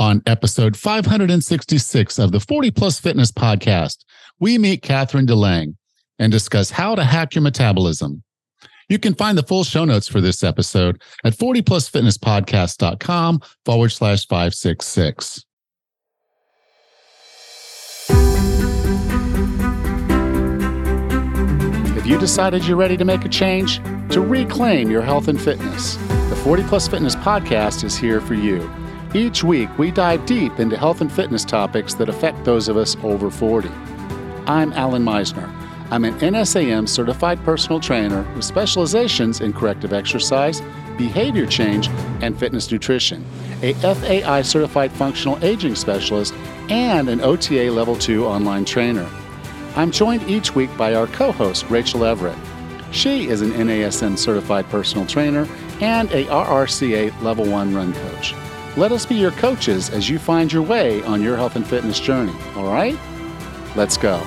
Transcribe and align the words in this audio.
On 0.00 0.22
episode 0.26 0.76
566 0.76 2.20
of 2.20 2.30
the 2.30 2.38
40 2.38 2.70
Plus 2.70 3.00
Fitness 3.00 3.32
podcast, 3.32 4.04
we 4.38 4.56
meet 4.56 4.80
Catherine 4.80 5.26
DeLange 5.26 5.74
and 6.20 6.30
discuss 6.30 6.70
how 6.70 6.94
to 6.94 7.02
hack 7.02 7.34
your 7.34 7.42
metabolism. 7.42 8.22
You 8.88 9.00
can 9.00 9.14
find 9.14 9.36
the 9.36 9.42
full 9.42 9.64
show 9.64 9.84
notes 9.84 10.06
for 10.06 10.20
this 10.20 10.44
episode 10.44 11.02
at 11.24 11.34
40plusfitnesspodcast.com 11.34 13.40
forward 13.64 13.88
slash 13.88 14.24
566. 14.26 15.44
If 21.96 22.06
you 22.06 22.18
decided 22.18 22.64
you're 22.64 22.76
ready 22.76 22.96
to 22.96 23.04
make 23.04 23.24
a 23.24 23.28
change? 23.28 23.82
To 24.12 24.20
reclaim 24.20 24.92
your 24.92 25.02
health 25.02 25.26
and 25.26 25.40
fitness, 25.40 25.96
the 25.96 26.40
40 26.44 26.62
Plus 26.62 26.86
Fitness 26.86 27.16
podcast 27.16 27.82
is 27.82 27.96
here 27.96 28.20
for 28.20 28.34
you. 28.34 28.70
Each 29.14 29.42
week, 29.42 29.70
we 29.78 29.90
dive 29.90 30.26
deep 30.26 30.60
into 30.60 30.76
health 30.76 31.00
and 31.00 31.10
fitness 31.10 31.42
topics 31.42 31.94
that 31.94 32.10
affect 32.10 32.44
those 32.44 32.68
of 32.68 32.76
us 32.76 32.94
over 33.02 33.30
40. 33.30 33.70
I'm 34.46 34.70
Alan 34.74 35.02
Misner. 35.02 35.50
I'm 35.90 36.04
an 36.04 36.18
NASM 36.18 36.86
certified 36.86 37.42
personal 37.42 37.80
trainer 37.80 38.30
with 38.34 38.44
specializations 38.44 39.40
in 39.40 39.54
corrective 39.54 39.94
exercise, 39.94 40.60
behavior 40.98 41.46
change, 41.46 41.88
and 42.20 42.38
fitness 42.38 42.70
nutrition, 42.70 43.24
a 43.62 43.72
FAI 43.72 44.42
certified 44.42 44.92
functional 44.92 45.42
aging 45.42 45.74
specialist, 45.74 46.34
and 46.68 47.08
an 47.08 47.22
OTA 47.22 47.70
Level 47.70 47.96
2 47.96 48.26
online 48.26 48.66
trainer. 48.66 49.08
I'm 49.74 49.90
joined 49.90 50.28
each 50.28 50.54
week 50.54 50.76
by 50.76 50.94
our 50.94 51.06
co 51.06 51.32
host, 51.32 51.64
Rachel 51.70 52.04
Everett. 52.04 52.36
She 52.90 53.28
is 53.28 53.40
an 53.40 53.52
NASM 53.52 54.18
certified 54.18 54.68
personal 54.68 55.06
trainer 55.06 55.48
and 55.80 56.10
a 56.10 56.24
RRCA 56.26 57.22
Level 57.22 57.46
1 57.46 57.74
run 57.74 57.94
coach. 57.94 58.34
Let 58.78 58.92
us 58.92 59.04
be 59.04 59.16
your 59.16 59.32
coaches 59.32 59.90
as 59.90 60.08
you 60.08 60.20
find 60.20 60.52
your 60.52 60.62
way 60.62 61.02
on 61.02 61.20
your 61.20 61.34
health 61.34 61.56
and 61.56 61.66
fitness 61.66 61.98
journey. 61.98 62.32
All 62.54 62.72
right? 62.72 62.96
Let's 63.74 63.96
go. 63.96 64.18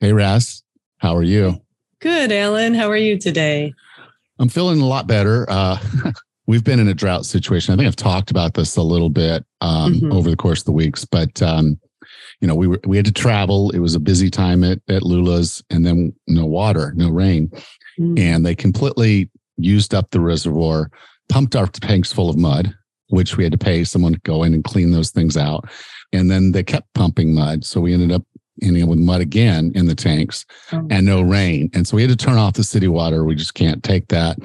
Hey, 0.00 0.12
Ras. 0.12 0.62
How 0.98 1.16
are 1.16 1.22
you? 1.22 1.62
Good, 2.00 2.30
Alan. 2.30 2.74
How 2.74 2.90
are 2.90 2.96
you 2.98 3.18
today? 3.18 3.72
I'm 4.38 4.50
feeling 4.50 4.82
a 4.82 4.86
lot 4.86 5.06
better. 5.06 5.46
Uh, 5.48 5.78
we've 6.46 6.62
been 6.62 6.78
in 6.78 6.88
a 6.88 6.94
drought 6.94 7.24
situation. 7.24 7.72
I 7.72 7.78
think 7.78 7.86
I've 7.86 7.96
talked 7.96 8.30
about 8.30 8.52
this 8.52 8.76
a 8.76 8.82
little 8.82 9.08
bit 9.08 9.46
um, 9.62 9.94
mm-hmm. 9.94 10.12
over 10.12 10.28
the 10.28 10.36
course 10.36 10.60
of 10.60 10.66
the 10.66 10.72
weeks, 10.72 11.06
but 11.06 11.40
um, 11.40 11.80
you 12.42 12.46
know, 12.46 12.54
we 12.54 12.66
were 12.66 12.80
we 12.84 12.98
had 12.98 13.06
to 13.06 13.12
travel. 13.12 13.70
It 13.70 13.78
was 13.78 13.94
a 13.94 14.00
busy 14.00 14.28
time 14.28 14.62
at 14.62 14.80
at 14.90 15.02
Lula's, 15.02 15.64
and 15.70 15.86
then 15.86 16.14
no 16.26 16.44
water, 16.44 16.92
no 16.94 17.08
rain 17.08 17.50
mm. 17.98 18.18
and 18.18 18.44
they 18.44 18.54
completely 18.54 19.30
used 19.56 19.94
up 19.94 20.10
the 20.10 20.20
reservoir, 20.20 20.90
pumped 21.28 21.56
our 21.56 21.66
tanks 21.66 22.12
full 22.12 22.30
of 22.30 22.36
mud, 22.36 22.74
which 23.08 23.36
we 23.36 23.44
had 23.44 23.52
to 23.52 23.58
pay 23.58 23.84
someone 23.84 24.14
to 24.14 24.20
go 24.20 24.42
in 24.42 24.54
and 24.54 24.64
clean 24.64 24.90
those 24.90 25.10
things 25.10 25.36
out. 25.36 25.68
And 26.12 26.30
then 26.30 26.52
they 26.52 26.62
kept 26.62 26.92
pumping 26.94 27.34
mud. 27.34 27.64
So 27.64 27.80
we 27.80 27.92
ended 27.92 28.12
up 28.12 28.24
ending 28.62 28.84
up 28.84 28.88
with 28.88 28.98
mud 28.98 29.20
again 29.20 29.72
in 29.74 29.86
the 29.86 29.94
tanks 29.94 30.46
oh. 30.72 30.86
and 30.90 31.06
no 31.06 31.22
rain. 31.22 31.70
And 31.74 31.86
so 31.86 31.96
we 31.96 32.02
had 32.02 32.10
to 32.10 32.24
turn 32.24 32.38
off 32.38 32.54
the 32.54 32.64
city 32.64 32.88
water. 32.88 33.24
We 33.24 33.34
just 33.34 33.54
can't 33.54 33.82
take 33.82 34.08
that. 34.08 34.38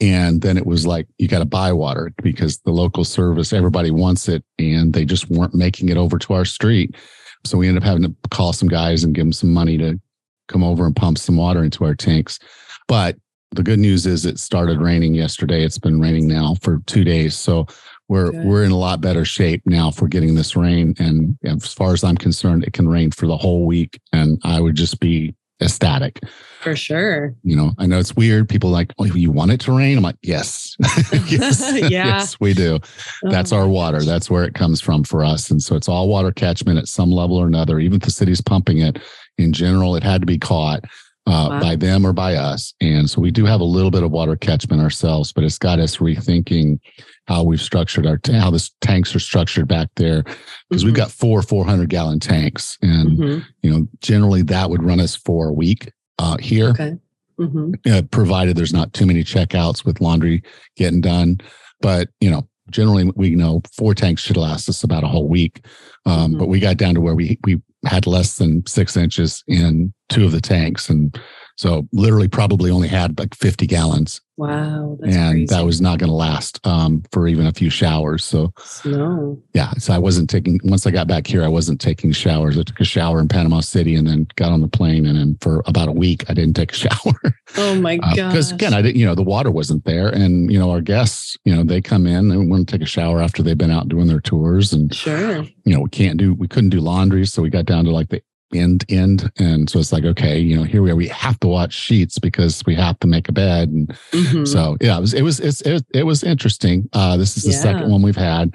And 0.00 0.42
then 0.42 0.56
it 0.56 0.66
was 0.66 0.86
like, 0.86 1.08
you 1.18 1.26
got 1.26 1.40
to 1.40 1.44
buy 1.44 1.72
water 1.72 2.12
because 2.22 2.58
the 2.58 2.70
local 2.70 3.04
service, 3.04 3.52
everybody 3.52 3.90
wants 3.90 4.28
it. 4.28 4.44
And 4.58 4.92
they 4.92 5.04
just 5.04 5.28
weren't 5.28 5.54
making 5.54 5.88
it 5.88 5.96
over 5.96 6.18
to 6.18 6.34
our 6.34 6.44
street. 6.44 6.94
So 7.44 7.58
we 7.58 7.68
ended 7.68 7.82
up 7.82 7.86
having 7.86 8.04
to 8.04 8.14
call 8.30 8.52
some 8.52 8.68
guys 8.68 9.02
and 9.02 9.14
give 9.14 9.24
them 9.24 9.32
some 9.32 9.52
money 9.52 9.76
to 9.78 10.00
come 10.46 10.62
over 10.62 10.86
and 10.86 10.94
pump 10.94 11.18
some 11.18 11.36
water 11.36 11.64
into 11.64 11.84
our 11.84 11.94
tanks. 11.94 12.38
But 12.88 13.16
the 13.52 13.62
good 13.62 13.78
news 13.78 14.06
is 14.06 14.26
it 14.26 14.38
started 14.38 14.80
raining 14.80 15.14
yesterday. 15.14 15.64
It's 15.64 15.78
been 15.78 16.00
raining 16.00 16.26
now 16.26 16.56
for 16.60 16.82
two 16.86 17.04
days. 17.04 17.36
So 17.36 17.66
we're 18.08 18.30
good. 18.30 18.44
we're 18.44 18.64
in 18.64 18.72
a 18.72 18.76
lot 18.76 19.00
better 19.00 19.24
shape 19.24 19.62
now 19.66 19.90
for 19.90 20.08
getting 20.08 20.34
this 20.34 20.56
rain. 20.56 20.94
And 20.98 21.36
as 21.44 21.72
far 21.72 21.92
as 21.92 22.02
I'm 22.02 22.16
concerned, 22.16 22.64
it 22.64 22.72
can 22.72 22.88
rain 22.88 23.10
for 23.10 23.26
the 23.26 23.36
whole 23.36 23.66
week. 23.66 24.00
And 24.12 24.40
I 24.44 24.60
would 24.60 24.74
just 24.74 25.00
be 25.00 25.34
ecstatic. 25.60 26.20
For 26.60 26.76
sure. 26.76 27.34
You 27.42 27.56
know, 27.56 27.72
I 27.78 27.86
know 27.86 27.98
it's 27.98 28.16
weird. 28.16 28.48
People 28.48 28.70
like, 28.70 28.92
oh, 28.98 29.04
you 29.04 29.30
want 29.30 29.50
it 29.50 29.60
to 29.60 29.76
rain? 29.76 29.96
I'm 29.96 30.04
like, 30.04 30.16
yes. 30.22 30.76
yes. 31.28 31.60
yeah. 31.74 31.88
yes, 31.88 32.40
we 32.40 32.54
do. 32.54 32.78
Oh 33.24 33.30
That's 33.30 33.52
our 33.52 33.64
oh 33.64 33.68
water. 33.68 34.02
That's 34.02 34.30
where 34.30 34.44
it 34.44 34.54
comes 34.54 34.80
from 34.80 35.04
for 35.04 35.24
us. 35.24 35.50
And 35.50 35.62
so 35.62 35.76
it's 35.76 35.88
all 35.88 36.08
water 36.08 36.32
catchment 36.32 36.78
at 36.78 36.88
some 36.88 37.10
level 37.10 37.36
or 37.36 37.46
another. 37.46 37.78
Even 37.78 37.96
if 37.96 38.02
the 38.02 38.10
city's 38.10 38.40
pumping 38.40 38.78
it, 38.78 38.98
in 39.36 39.52
general, 39.52 39.94
it 39.96 40.02
had 40.02 40.20
to 40.22 40.26
be 40.26 40.38
caught 40.38 40.84
uh, 41.28 41.48
wow. 41.50 41.60
by 41.60 41.76
them 41.76 42.06
or 42.06 42.12
by 42.12 42.34
us. 42.34 42.74
And 42.80 43.08
so 43.08 43.20
we 43.20 43.30
do 43.30 43.44
have 43.44 43.60
a 43.60 43.64
little 43.64 43.90
bit 43.90 44.02
of 44.02 44.10
water 44.10 44.34
catchment 44.34 44.82
ourselves, 44.82 45.32
but 45.32 45.44
it's 45.44 45.58
got 45.58 45.78
us 45.78 45.98
rethinking 45.98 46.80
how 47.26 47.42
we've 47.42 47.60
structured 47.60 48.06
our 48.06 48.16
t- 48.16 48.32
how 48.32 48.50
the 48.50 48.68
tanks 48.80 49.14
are 49.14 49.20
structured 49.20 49.68
back 49.68 49.88
there 49.96 50.22
because 50.22 50.38
mm-hmm. 50.82 50.86
we've 50.86 50.94
got 50.94 51.10
four 51.10 51.42
400 51.42 51.90
gallon 51.90 52.18
tanks, 52.18 52.78
and 52.80 53.18
mm-hmm. 53.18 53.38
you 53.62 53.70
know 53.70 53.86
generally 54.00 54.42
that 54.42 54.70
would 54.70 54.82
run 54.82 55.00
us 55.00 55.14
for 55.14 55.48
a 55.48 55.52
week 55.52 55.92
uh, 56.18 56.38
here. 56.38 56.70
Okay. 56.70 56.96
Mm-hmm. 57.38 57.72
Uh, 57.88 58.02
provided 58.10 58.56
there's 58.56 58.72
not 58.72 58.92
too 58.92 59.06
many 59.06 59.22
checkouts 59.22 59.84
with 59.84 60.00
laundry 60.00 60.42
getting 60.76 61.00
done. 61.00 61.40
But, 61.80 62.08
you 62.20 62.30
know, 62.30 62.48
generally 62.70 63.12
we 63.14 63.36
know 63.36 63.62
four 63.76 63.94
tanks 63.94 64.22
should 64.22 64.36
last 64.36 64.68
us 64.68 64.82
about 64.82 65.04
a 65.04 65.08
whole 65.08 65.28
week. 65.28 65.64
Um, 66.04 66.30
mm-hmm. 66.30 66.38
But 66.38 66.48
we 66.48 66.58
got 66.58 66.76
down 66.76 66.94
to 66.94 67.00
where 67.00 67.14
we, 67.14 67.38
we 67.44 67.60
had 67.86 68.06
less 68.06 68.36
than 68.36 68.66
six 68.66 68.96
inches 68.96 69.42
in 69.46 69.92
two 70.08 70.24
of 70.24 70.32
the 70.32 70.40
tanks. 70.40 70.88
And 70.88 71.18
so 71.58 71.88
literally 71.92 72.28
probably 72.28 72.70
only 72.70 72.86
had 72.86 73.18
like 73.18 73.34
50 73.34 73.66
gallons. 73.66 74.20
Wow. 74.36 74.96
and 75.02 75.32
crazy. 75.32 75.46
that 75.46 75.64
was 75.64 75.80
not 75.80 75.98
going 75.98 76.08
to 76.10 76.14
last 76.14 76.64
um, 76.64 77.02
for 77.10 77.26
even 77.26 77.46
a 77.46 77.52
few 77.52 77.68
showers. 77.68 78.24
So, 78.24 78.52
no. 78.84 79.42
Yeah. 79.54 79.72
So 79.72 79.92
I 79.92 79.98
wasn't 79.98 80.30
taking, 80.30 80.60
once 80.62 80.86
I 80.86 80.92
got 80.92 81.08
back 81.08 81.26
here, 81.26 81.42
I 81.42 81.48
wasn't 81.48 81.80
taking 81.80 82.12
showers. 82.12 82.56
I 82.56 82.62
took 82.62 82.78
a 82.78 82.84
shower 82.84 83.18
in 83.18 83.26
Panama 83.26 83.58
City 83.58 83.96
and 83.96 84.06
then 84.06 84.28
got 84.36 84.52
on 84.52 84.60
the 84.60 84.68
plane. 84.68 85.04
And 85.04 85.18
then 85.18 85.36
for 85.40 85.64
about 85.66 85.88
a 85.88 85.92
week, 85.92 86.30
I 86.30 86.34
didn't 86.34 86.54
take 86.54 86.70
a 86.70 86.76
shower. 86.76 87.34
Oh 87.56 87.74
my 87.74 87.96
God. 87.96 88.14
Because 88.14 88.52
uh, 88.52 88.54
again, 88.54 88.72
I 88.72 88.80
didn't, 88.80 88.94
you 88.94 89.06
know, 89.06 89.16
the 89.16 89.24
water 89.24 89.50
wasn't 89.50 89.84
there. 89.84 90.06
And, 90.06 90.52
you 90.52 90.60
know, 90.60 90.70
our 90.70 90.80
guests, 90.80 91.36
you 91.44 91.52
know, 91.52 91.64
they 91.64 91.80
come 91.80 92.06
in 92.06 92.30
and 92.30 92.48
want 92.48 92.68
to 92.68 92.72
take 92.72 92.86
a 92.86 92.88
shower 92.88 93.20
after 93.20 93.42
they've 93.42 93.58
been 93.58 93.72
out 93.72 93.88
doing 93.88 94.06
their 94.06 94.20
tours. 94.20 94.72
And, 94.72 94.94
sure. 94.94 95.42
You 95.64 95.74
know, 95.74 95.80
we 95.80 95.90
can't 95.90 96.18
do, 96.18 96.34
we 96.34 96.46
couldn't 96.46 96.70
do 96.70 96.80
laundry. 96.80 97.26
So 97.26 97.42
we 97.42 97.50
got 97.50 97.66
down 97.66 97.84
to 97.86 97.90
like 97.90 98.10
the 98.10 98.22
end 98.54 98.84
end 98.88 99.30
and 99.38 99.68
so 99.68 99.78
it's 99.78 99.92
like 99.92 100.04
okay 100.04 100.38
you 100.38 100.56
know 100.56 100.62
here 100.62 100.82
we 100.82 100.90
are 100.90 100.96
we 100.96 101.08
have 101.08 101.38
to 101.40 101.46
watch 101.46 101.72
sheets 101.72 102.18
because 102.18 102.62
we 102.66 102.74
have 102.74 102.98
to 102.98 103.06
make 103.06 103.28
a 103.28 103.32
bed 103.32 103.68
and 103.68 103.88
mm-hmm. 104.10 104.44
so 104.44 104.76
yeah 104.80 104.96
it 104.96 105.00
was 105.00 105.14
it 105.14 105.22
was 105.22 105.40
it's, 105.40 105.60
it, 105.62 105.84
it 105.92 106.04
was 106.04 106.24
interesting 106.24 106.88
uh 106.94 107.16
this 107.16 107.36
is 107.36 107.42
the 107.42 107.50
yeah. 107.50 107.60
second 107.60 107.90
one 107.90 108.00
we've 108.00 108.16
had 108.16 108.54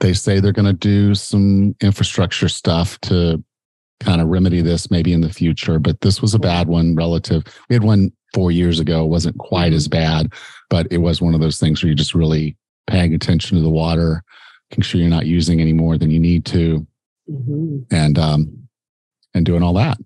they 0.00 0.12
say 0.12 0.40
they're 0.40 0.52
going 0.52 0.66
to 0.66 0.72
do 0.72 1.14
some 1.14 1.74
infrastructure 1.80 2.48
stuff 2.48 3.00
to 3.00 3.42
kind 4.00 4.20
of 4.20 4.28
remedy 4.28 4.60
this 4.60 4.90
maybe 4.90 5.12
in 5.12 5.22
the 5.22 5.32
future 5.32 5.78
but 5.78 6.00
this 6.02 6.20
was 6.20 6.34
a 6.34 6.38
bad 6.38 6.68
one 6.68 6.94
relative 6.94 7.42
we 7.68 7.74
had 7.74 7.84
one 7.84 8.12
four 8.34 8.50
years 8.50 8.78
ago 8.78 9.04
it 9.04 9.08
wasn't 9.08 9.36
quite 9.38 9.68
mm-hmm. 9.68 9.76
as 9.76 9.88
bad 9.88 10.32
but 10.68 10.86
it 10.90 10.98
was 10.98 11.22
one 11.22 11.34
of 11.34 11.40
those 11.40 11.58
things 11.58 11.82
where 11.82 11.88
you're 11.88 11.96
just 11.96 12.14
really 12.14 12.56
paying 12.86 13.14
attention 13.14 13.56
to 13.56 13.62
the 13.62 13.70
water 13.70 14.22
making 14.70 14.82
sure 14.82 15.00
you're 15.00 15.08
not 15.08 15.26
using 15.26 15.60
any 15.60 15.72
more 15.72 15.96
than 15.96 16.10
you 16.10 16.20
need 16.20 16.44
to 16.44 16.86
mm-hmm. 17.30 17.78
and 17.90 18.18
um 18.18 18.59
and 19.34 19.46
doing 19.46 19.62
all 19.62 19.74
that. 19.74 19.98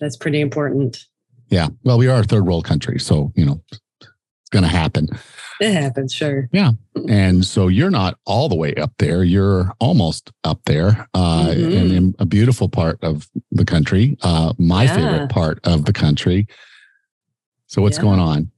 That's 0.00 0.16
pretty 0.16 0.40
important. 0.40 1.04
Yeah. 1.48 1.68
Well, 1.84 1.98
we 1.98 2.08
are 2.08 2.20
a 2.20 2.24
third 2.24 2.46
world 2.46 2.64
country. 2.64 2.98
So, 2.98 3.32
you 3.36 3.44
know, 3.44 3.62
it's 4.00 4.10
going 4.50 4.64
to 4.64 4.70
happen. 4.70 5.08
It 5.60 5.72
happens, 5.74 6.12
sure. 6.12 6.48
Yeah. 6.50 6.72
And 7.08 7.44
so 7.44 7.68
you're 7.68 7.90
not 7.90 8.18
all 8.24 8.48
the 8.48 8.56
way 8.56 8.74
up 8.74 8.92
there. 8.98 9.22
You're 9.22 9.72
almost 9.78 10.32
up 10.44 10.60
there 10.64 11.08
uh, 11.14 11.48
mm-hmm. 11.48 11.70
in, 11.70 11.90
in, 11.94 12.14
a 12.18 12.26
beautiful 12.26 12.68
part 12.68 12.98
of 13.02 13.28
the 13.50 13.64
country, 13.64 14.16
uh, 14.22 14.54
my 14.58 14.84
yeah. 14.84 14.96
favorite 14.96 15.30
part 15.30 15.60
of 15.64 15.84
the 15.84 15.92
country. 15.92 16.48
So, 17.66 17.80
what's 17.80 17.96
yeah. 17.98 18.02
going 18.02 18.20
on? 18.20 18.50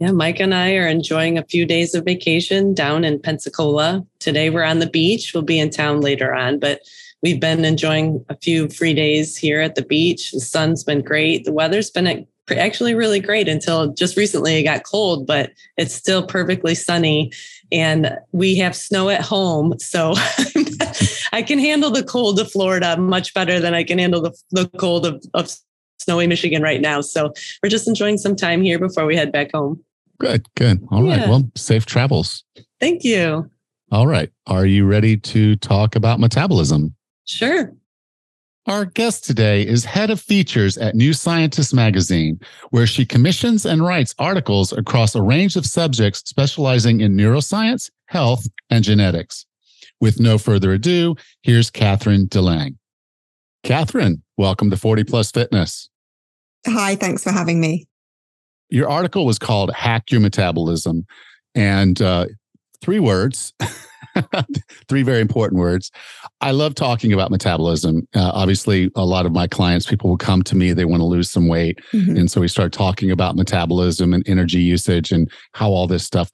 Yeah, 0.00 0.12
Mike 0.12 0.40
and 0.40 0.54
I 0.54 0.76
are 0.76 0.88
enjoying 0.88 1.36
a 1.36 1.44
few 1.44 1.66
days 1.66 1.94
of 1.94 2.06
vacation 2.06 2.72
down 2.72 3.04
in 3.04 3.20
Pensacola. 3.20 4.04
Today 4.18 4.48
we're 4.48 4.64
on 4.64 4.78
the 4.78 4.88
beach. 4.88 5.32
We'll 5.34 5.42
be 5.42 5.60
in 5.60 5.68
town 5.68 6.00
later 6.00 6.34
on, 6.34 6.58
but 6.58 6.80
we've 7.22 7.40
been 7.40 7.64
enjoying 7.64 8.24
a 8.28 8.36
few 8.36 8.68
free 8.68 8.94
days 8.94 9.36
here 9.36 9.60
at 9.60 9.74
the 9.74 9.82
beach. 9.82 10.32
The 10.32 10.40
sun's 10.40 10.84
been 10.84 11.02
great. 11.02 11.44
The 11.44 11.52
weather's 11.52 11.90
been 11.90 12.26
actually 12.50 12.94
really 12.94 13.20
great 13.20 13.48
until 13.48 13.92
just 13.92 14.16
recently 14.16 14.56
it 14.56 14.64
got 14.64 14.84
cold, 14.84 15.26
but 15.26 15.52
it's 15.76 15.94
still 15.94 16.26
perfectly 16.26 16.74
sunny. 16.74 17.32
And 17.72 18.16
we 18.32 18.56
have 18.56 18.74
snow 18.74 19.08
at 19.08 19.20
home. 19.20 19.78
So 19.78 20.14
I 21.32 21.42
can 21.42 21.58
handle 21.58 21.90
the 21.90 22.02
cold 22.02 22.40
of 22.40 22.50
Florida 22.50 22.96
much 22.96 23.32
better 23.34 23.60
than 23.60 23.74
I 23.74 23.84
can 23.84 23.98
handle 23.98 24.22
the, 24.22 24.32
the 24.50 24.68
cold 24.78 25.06
of, 25.06 25.24
of 25.34 25.50
snowy 25.98 26.26
Michigan 26.26 26.62
right 26.62 26.80
now. 26.80 27.00
So 27.00 27.32
we're 27.62 27.68
just 27.68 27.86
enjoying 27.86 28.18
some 28.18 28.34
time 28.34 28.62
here 28.62 28.78
before 28.78 29.06
we 29.06 29.16
head 29.16 29.30
back 29.30 29.52
home. 29.52 29.82
Good, 30.18 30.46
good. 30.54 30.86
All 30.90 31.06
yeah. 31.06 31.20
right. 31.20 31.28
Well, 31.28 31.50
safe 31.56 31.86
travels. 31.86 32.44
Thank 32.80 33.04
you. 33.04 33.48
All 33.92 34.06
right. 34.06 34.30
Are 34.46 34.66
you 34.66 34.86
ready 34.86 35.16
to 35.16 35.56
talk 35.56 35.96
about 35.96 36.20
metabolism? 36.20 36.94
Sure. 37.30 37.72
Our 38.66 38.84
guest 38.84 39.24
today 39.24 39.62
is 39.62 39.84
head 39.84 40.10
of 40.10 40.20
features 40.20 40.76
at 40.76 40.96
New 40.96 41.12
Scientist 41.12 41.72
magazine, 41.72 42.40
where 42.70 42.88
she 42.88 43.06
commissions 43.06 43.64
and 43.64 43.84
writes 43.84 44.16
articles 44.18 44.72
across 44.72 45.14
a 45.14 45.22
range 45.22 45.54
of 45.54 45.64
subjects 45.64 46.22
specializing 46.26 47.00
in 47.00 47.16
neuroscience, 47.16 47.88
health, 48.06 48.48
and 48.68 48.82
genetics. 48.82 49.46
With 50.00 50.18
no 50.18 50.38
further 50.38 50.72
ado, 50.72 51.14
here's 51.42 51.70
Catherine 51.70 52.26
DeLange. 52.26 52.76
Catherine, 53.62 54.22
welcome 54.36 54.68
to 54.70 54.76
40 54.76 55.04
Plus 55.04 55.30
Fitness. 55.30 55.88
Hi, 56.66 56.96
thanks 56.96 57.22
for 57.22 57.30
having 57.30 57.60
me. 57.60 57.86
Your 58.70 58.90
article 58.90 59.24
was 59.24 59.38
called 59.38 59.72
Hack 59.72 60.10
Your 60.10 60.20
Metabolism, 60.20 61.06
and 61.54 62.02
uh, 62.02 62.26
three 62.82 62.98
words. 62.98 63.52
three 64.88 65.02
very 65.02 65.20
important 65.20 65.58
words. 65.58 65.90
I 66.40 66.50
love 66.52 66.74
talking 66.74 67.12
about 67.12 67.30
metabolism. 67.30 68.06
Uh, 68.14 68.30
obviously, 68.34 68.90
a 68.96 69.04
lot 69.04 69.26
of 69.26 69.32
my 69.32 69.46
clients, 69.46 69.86
people 69.86 70.10
will 70.10 70.16
come 70.16 70.42
to 70.44 70.56
me, 70.56 70.72
they 70.72 70.84
want 70.84 71.00
to 71.00 71.06
lose 71.06 71.30
some 71.30 71.48
weight. 71.48 71.78
Mm-hmm. 71.92 72.16
And 72.16 72.30
so 72.30 72.40
we 72.40 72.48
start 72.48 72.72
talking 72.72 73.10
about 73.10 73.36
metabolism 73.36 74.12
and 74.14 74.26
energy 74.28 74.60
usage 74.60 75.12
and 75.12 75.30
how 75.52 75.70
all 75.70 75.86
this 75.86 76.04
stuff, 76.04 76.30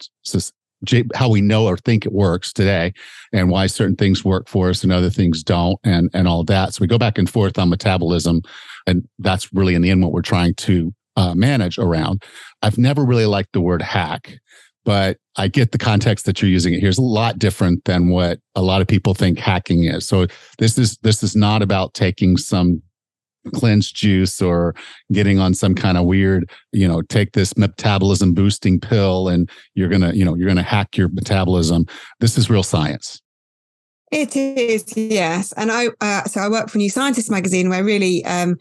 how 1.15 1.29
we 1.29 1.41
know 1.41 1.67
or 1.67 1.77
think 1.79 2.06
it 2.06 2.12
works 2.12 2.53
today 2.53 2.93
and 3.33 3.50
why 3.50 3.67
certain 3.67 3.97
things 3.97 4.25
work 4.25 4.49
for 4.49 4.69
us 4.71 4.83
and 4.83 4.93
other 4.93 5.11
things 5.11 5.43
don't 5.43 5.79
and, 5.85 6.11
and 6.12 6.29
all 6.29 6.44
that. 6.44 6.75
So 6.75 6.83
we 6.83 6.87
go 6.87 6.99
back 6.99 7.19
and 7.19 7.29
forth 7.29 7.59
on 7.59 7.69
metabolism. 7.71 8.43
And 8.87 9.09
that's 9.19 9.53
really 9.53 9.75
in 9.75 9.83
the 9.83 9.91
end 9.91 10.03
what 10.03 10.12
we're 10.12 10.23
trying 10.23 10.55
to 10.55 10.94
uh, 11.17 11.35
manage 11.35 11.79
around. 11.79 12.23
I've 12.62 12.79
never 12.79 13.05
really 13.05 13.27
liked 13.27 13.53
the 13.53 13.61
word 13.61 13.83
hack 13.83 14.38
but 14.87 15.19
I 15.35 15.49
get 15.49 15.73
the 15.73 15.79
context 15.79 16.25
that 16.25 16.41
you're 16.41 16.50
using 16.50 16.73
it 16.73 16.81
here 16.81 16.88
is 16.88 16.97
a 16.97 17.03
lot 17.03 17.38
different 17.38 17.85
than 17.85 18.09
what 18.09 18.38
a 18.55 18.62
lot 18.62 18.81
of 18.81 18.87
people 18.87 19.12
think 19.12 19.38
hacking 19.38 19.85
is. 19.85 20.06
So 20.06 20.29
this 20.59 20.79
is 20.79 20.97
this 20.99 21.23
is 21.23 21.37
not 21.37 21.61
about 21.61 21.93
taking 21.93 22.38
some 22.38 22.81
cleanse 23.53 23.93
juice 23.93 24.41
or 24.41 24.75
getting 25.12 25.38
on 25.38 25.55
some 25.55 25.75
kind 25.75 25.99
of 25.99 26.06
weird, 26.06 26.50
you 26.73 26.87
know, 26.87 27.03
take 27.03 27.33
this 27.33 27.56
metabolism 27.56 28.33
boosting 28.33 28.81
pill 28.81 29.29
and 29.29 29.50
you're 29.75 29.88
going 29.88 30.00
to, 30.00 30.17
you 30.17 30.25
know, 30.25 30.35
you're 30.35 30.47
going 30.47 30.56
to 30.56 30.62
hack 30.62 30.97
your 30.97 31.09
metabolism. 31.09 31.87
This 32.21 32.38
is 32.38 32.49
real 32.49 32.62
science. 32.62 33.21
It 34.12 34.37
is, 34.37 34.97
yes. 34.97 35.53
And 35.53 35.71
I, 35.71 35.88
uh, 36.00 36.25
so 36.25 36.41
I 36.41 36.49
work 36.49 36.71
for 36.71 36.79
New 36.79 36.91
Scientist 36.91 37.31
magazine 37.31 37.69
where 37.69 37.85
really 37.85 38.25
um, 38.25 38.56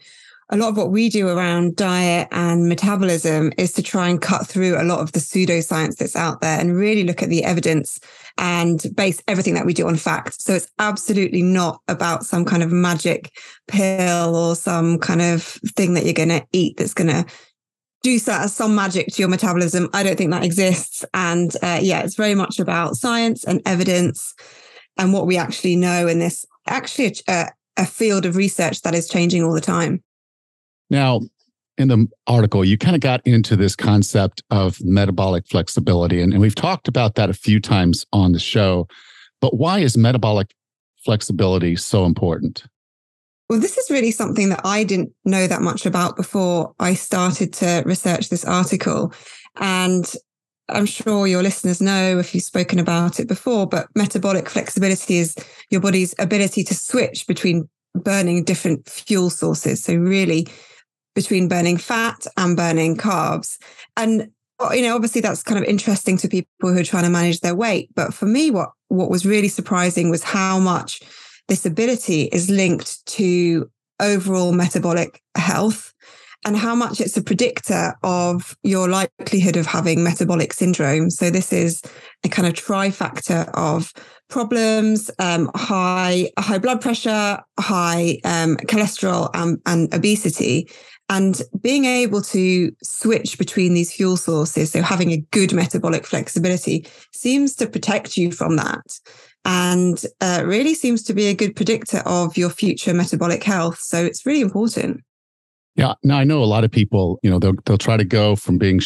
a 0.50 0.56
lot 0.56 0.68
of 0.68 0.76
what 0.76 0.90
we 0.90 1.08
do 1.08 1.28
around 1.28 1.74
diet 1.74 2.28
and 2.30 2.68
metabolism 2.68 3.52
is 3.58 3.72
to 3.72 3.82
try 3.82 4.08
and 4.08 4.22
cut 4.22 4.46
through 4.46 4.80
a 4.80 4.84
lot 4.84 5.00
of 5.00 5.10
the 5.12 5.18
pseudoscience 5.18 5.96
that's 5.96 6.14
out 6.14 6.40
there 6.40 6.60
and 6.60 6.76
really 6.76 7.02
look 7.02 7.22
at 7.22 7.28
the 7.28 7.42
evidence 7.42 7.98
and 8.38 8.86
base 8.94 9.20
everything 9.26 9.54
that 9.54 9.66
we 9.66 9.74
do 9.74 9.88
on 9.88 9.96
facts. 9.96 10.44
So 10.44 10.54
it's 10.54 10.68
absolutely 10.78 11.42
not 11.42 11.80
about 11.88 12.24
some 12.24 12.44
kind 12.44 12.62
of 12.62 12.70
magic 12.70 13.32
pill 13.66 14.36
or 14.36 14.54
some 14.54 14.98
kind 14.98 15.20
of 15.20 15.42
thing 15.42 15.94
that 15.94 16.04
you're 16.04 16.12
going 16.12 16.28
to 16.28 16.46
eat 16.52 16.76
that's 16.76 16.94
going 16.94 17.08
to 17.08 17.26
do 18.04 18.18
some 18.20 18.76
magic 18.76 19.08
to 19.08 19.22
your 19.22 19.28
metabolism. 19.28 19.88
I 19.92 20.04
don't 20.04 20.16
think 20.16 20.30
that 20.30 20.44
exists. 20.44 21.04
And 21.12 21.52
uh, 21.60 21.80
yeah, 21.82 22.02
it's 22.02 22.14
very 22.14 22.36
much 22.36 22.60
about 22.60 22.94
science 22.94 23.42
and 23.42 23.60
evidence 23.66 24.32
and 24.96 25.12
what 25.12 25.26
we 25.26 25.36
actually 25.36 25.74
know 25.74 26.06
in 26.06 26.20
this 26.20 26.46
actually 26.68 27.16
a, 27.26 27.48
a 27.76 27.84
field 27.84 28.24
of 28.24 28.36
research 28.36 28.82
that 28.82 28.94
is 28.94 29.08
changing 29.08 29.42
all 29.42 29.52
the 29.52 29.60
time. 29.60 30.04
Now, 30.90 31.20
in 31.78 31.88
the 31.88 32.08
article, 32.26 32.64
you 32.64 32.78
kind 32.78 32.94
of 32.96 33.00
got 33.00 33.20
into 33.26 33.56
this 33.56 33.76
concept 33.76 34.42
of 34.50 34.82
metabolic 34.82 35.46
flexibility, 35.46 36.22
and, 36.22 36.32
and 36.32 36.40
we've 36.40 36.54
talked 36.54 36.88
about 36.88 37.16
that 37.16 37.28
a 37.28 37.34
few 37.34 37.60
times 37.60 38.06
on 38.12 38.32
the 38.32 38.38
show. 38.38 38.88
But 39.40 39.56
why 39.56 39.80
is 39.80 39.96
metabolic 39.96 40.54
flexibility 41.04 41.76
so 41.76 42.04
important? 42.04 42.64
Well, 43.48 43.60
this 43.60 43.76
is 43.76 43.90
really 43.90 44.10
something 44.10 44.48
that 44.48 44.62
I 44.64 44.82
didn't 44.82 45.12
know 45.24 45.46
that 45.46 45.62
much 45.62 45.86
about 45.86 46.16
before 46.16 46.74
I 46.80 46.94
started 46.94 47.52
to 47.54 47.82
research 47.86 48.28
this 48.28 48.44
article. 48.44 49.12
And 49.56 50.10
I'm 50.68 50.86
sure 50.86 51.28
your 51.28 51.44
listeners 51.44 51.80
know 51.80 52.18
if 52.18 52.34
you've 52.34 52.42
spoken 52.42 52.80
about 52.80 53.20
it 53.20 53.28
before, 53.28 53.68
but 53.68 53.86
metabolic 53.94 54.48
flexibility 54.48 55.18
is 55.18 55.36
your 55.70 55.80
body's 55.80 56.14
ability 56.18 56.64
to 56.64 56.74
switch 56.74 57.26
between 57.28 57.68
burning 57.94 58.42
different 58.42 58.88
fuel 58.88 59.30
sources. 59.30 59.82
So, 59.82 59.94
really, 59.94 60.48
between 61.16 61.48
burning 61.48 61.78
fat 61.78 62.24
and 62.36 62.56
burning 62.56 62.96
carbs. 62.96 63.58
And 63.96 64.30
you 64.70 64.82
know, 64.82 64.94
obviously 64.94 65.20
that's 65.20 65.42
kind 65.42 65.58
of 65.58 65.68
interesting 65.68 66.16
to 66.18 66.28
people 66.28 66.48
who 66.60 66.78
are 66.78 66.84
trying 66.84 67.04
to 67.04 67.10
manage 67.10 67.40
their 67.40 67.56
weight. 67.56 67.90
But 67.96 68.14
for 68.14 68.26
me, 68.26 68.52
what 68.52 68.70
what 68.88 69.10
was 69.10 69.26
really 69.26 69.48
surprising 69.48 70.10
was 70.10 70.22
how 70.22 70.60
much 70.60 71.00
this 71.48 71.66
ability 71.66 72.24
is 72.24 72.48
linked 72.48 73.04
to 73.06 73.68
overall 73.98 74.52
metabolic 74.52 75.20
health 75.36 75.92
and 76.44 76.56
how 76.56 76.74
much 76.74 77.00
it's 77.00 77.16
a 77.16 77.22
predictor 77.22 77.94
of 78.02 78.56
your 78.62 78.88
likelihood 78.88 79.56
of 79.56 79.66
having 79.66 80.04
metabolic 80.04 80.52
syndrome. 80.52 81.10
So 81.10 81.30
this 81.30 81.52
is 81.52 81.82
a 82.24 82.28
kind 82.28 82.46
of 82.46 82.54
trifactor 82.54 83.50
of 83.54 83.92
problems, 84.28 85.10
um, 85.18 85.50
high 85.54 86.30
high 86.38 86.58
blood 86.58 86.80
pressure, 86.80 87.40
high 87.58 88.18
um, 88.24 88.56
cholesterol, 88.58 89.30
and, 89.34 89.60
and 89.66 89.92
obesity. 89.94 90.68
And 91.08 91.40
being 91.60 91.84
able 91.84 92.20
to 92.22 92.72
switch 92.82 93.38
between 93.38 93.74
these 93.74 93.92
fuel 93.92 94.16
sources, 94.16 94.72
so 94.72 94.82
having 94.82 95.12
a 95.12 95.24
good 95.30 95.52
metabolic 95.52 96.04
flexibility, 96.04 96.86
seems 97.12 97.54
to 97.56 97.68
protect 97.68 98.16
you 98.16 98.32
from 98.32 98.56
that 98.56 98.98
and 99.44 100.04
uh, 100.20 100.42
really 100.44 100.74
seems 100.74 101.04
to 101.04 101.14
be 101.14 101.26
a 101.26 101.34
good 101.34 101.54
predictor 101.54 101.98
of 102.06 102.36
your 102.36 102.50
future 102.50 102.92
metabolic 102.92 103.44
health. 103.44 103.78
So 103.78 104.04
it's 104.04 104.26
really 104.26 104.40
important. 104.40 105.04
Yeah. 105.76 105.92
Now 106.02 106.18
I 106.18 106.24
know 106.24 106.42
a 106.42 106.44
lot 106.44 106.64
of 106.64 106.70
people, 106.70 107.18
you 107.22 107.30
know, 107.30 107.38
they'll 107.38 107.54
they'll 107.66 107.78
try 107.78 107.98
to 107.98 108.04
go 108.04 108.34
from 108.34 108.56
being 108.56 108.80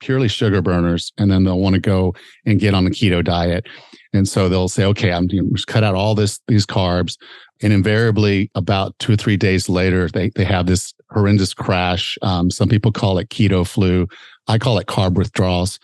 purely 0.00 0.28
sugar 0.28 0.62
burners, 0.62 1.12
and 1.18 1.30
then 1.30 1.44
they'll 1.44 1.60
want 1.60 1.74
to 1.74 1.80
go 1.80 2.14
and 2.46 2.58
get 2.58 2.74
on 2.74 2.84
the 2.84 2.90
keto 2.90 3.22
diet, 3.22 3.66
and 4.14 4.26
so 4.26 4.48
they'll 4.48 4.68
say, 4.68 4.84
okay, 4.86 5.12
I'm 5.12 5.28
you 5.30 5.42
know, 5.42 5.50
just 5.52 5.66
cut 5.66 5.84
out 5.84 5.94
all 5.94 6.14
this 6.14 6.40
these 6.48 6.64
carbs, 6.64 7.18
and 7.62 7.74
invariably 7.74 8.50
about 8.54 8.98
two 8.98 9.12
or 9.12 9.16
three 9.16 9.36
days 9.36 9.68
later, 9.68 10.08
they 10.08 10.30
they 10.30 10.44
have 10.44 10.66
this 10.66 10.94
horrendous 11.10 11.52
crash. 11.52 12.16
Um, 12.22 12.50
some 12.50 12.70
people 12.70 12.90
call 12.90 13.18
it 13.18 13.28
keto 13.28 13.66
flu. 13.66 14.08
I 14.48 14.58
call 14.58 14.78
it 14.78 14.86
carb 14.86 15.14
withdrawals. 15.14 15.78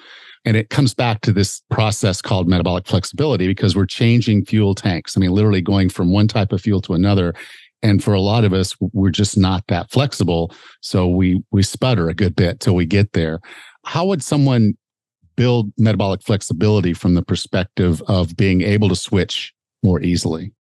And 0.47 0.57
it 0.57 0.71
comes 0.71 0.95
back 0.95 1.23
to 1.23 1.33
this 1.33 1.61
process 1.71 2.23
called 2.23 2.49
metabolic 2.49 2.87
flexibility 2.87 3.49
because 3.49 3.75
we're 3.75 3.85
changing 3.85 4.45
fuel 4.45 4.77
tanks. 4.77 5.17
I 5.17 5.21
mean, 5.21 5.33
literally 5.33 5.61
going 5.61 5.89
from 5.89 6.13
one 6.13 6.29
type 6.29 6.53
of 6.53 6.61
fuel 6.61 6.81
to 6.83 6.95
another. 6.95 7.35
And 7.87 8.03
for 8.03 8.15
a 8.15 8.21
lot 8.21 8.45
of 8.45 8.53
us, 8.53 8.75
we're 8.81 9.11
just 9.11 9.39
not 9.39 9.65
that 9.69 9.93
flexible. 9.93 10.53
So 10.81 11.07
we 11.07 11.41
we 11.53 11.63
sputter 11.63 12.09
a 12.09 12.15
good 12.15 12.35
bit 12.35 12.59
till 12.59 12.75
we 12.75 12.85
get 12.85 13.13
there. 13.13 13.39
How 13.85 14.05
would 14.07 14.25
someone 14.25 14.77
build 15.37 15.73
metabolic 15.79 16.23
flexibility 16.23 16.95
from 16.95 17.15
the 17.15 17.23
perspective 17.23 18.03
of 18.09 18.37
being 18.37 18.63
able 18.63 18.89
to 18.89 18.97
switch 18.97 19.53
more 19.85 20.03
easily? 20.03 20.53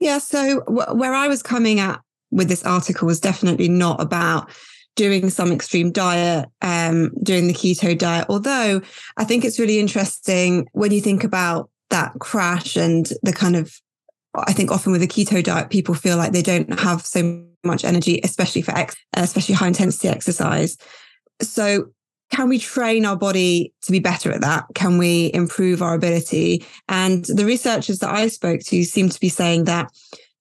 Yeah. 0.00 0.18
So 0.18 0.60
w- 0.66 0.98
where 0.98 1.14
I 1.14 1.28
was 1.28 1.40
coming 1.40 1.78
at 1.78 2.00
with 2.32 2.48
this 2.48 2.64
article 2.64 3.06
was 3.06 3.20
definitely 3.20 3.68
not 3.68 4.00
about 4.00 4.50
doing 4.96 5.30
some 5.30 5.52
extreme 5.52 5.92
diet, 5.92 6.48
um, 6.62 7.12
doing 7.22 7.46
the 7.46 7.54
keto 7.54 7.96
diet. 7.96 8.26
Although 8.28 8.82
I 9.16 9.24
think 9.24 9.44
it's 9.44 9.60
really 9.60 9.78
interesting 9.78 10.66
when 10.72 10.90
you 10.90 11.00
think 11.00 11.22
about 11.22 11.70
that 11.90 12.12
crash 12.18 12.76
and 12.76 13.08
the 13.22 13.32
kind 13.32 13.54
of, 13.54 13.80
I 14.34 14.52
think 14.52 14.70
often 14.70 14.92
with 14.92 15.02
a 15.02 15.08
keto 15.08 15.42
diet, 15.42 15.70
people 15.70 15.94
feel 15.94 16.16
like 16.16 16.32
they 16.32 16.42
don't 16.42 16.78
have 16.78 17.04
so 17.04 17.44
much 17.64 17.84
energy, 17.84 18.20
especially 18.22 18.62
for 18.62 18.76
ex, 18.76 18.94
uh, 19.16 19.22
especially 19.22 19.54
high 19.54 19.68
intensity 19.68 20.08
exercise. 20.08 20.76
So 21.42 21.90
can 22.30 22.48
we 22.48 22.58
train 22.58 23.04
our 23.04 23.16
body 23.16 23.72
to 23.82 23.92
be 23.92 23.98
better 23.98 24.30
at 24.30 24.40
that? 24.40 24.66
Can 24.74 24.98
we 24.98 25.32
improve 25.34 25.82
our 25.82 25.94
ability? 25.94 26.64
And 26.88 27.24
the 27.24 27.44
researchers 27.44 27.98
that 27.98 28.14
I 28.14 28.28
spoke 28.28 28.60
to 28.66 28.84
seem 28.84 29.08
to 29.08 29.20
be 29.20 29.28
saying 29.28 29.64
that 29.64 29.90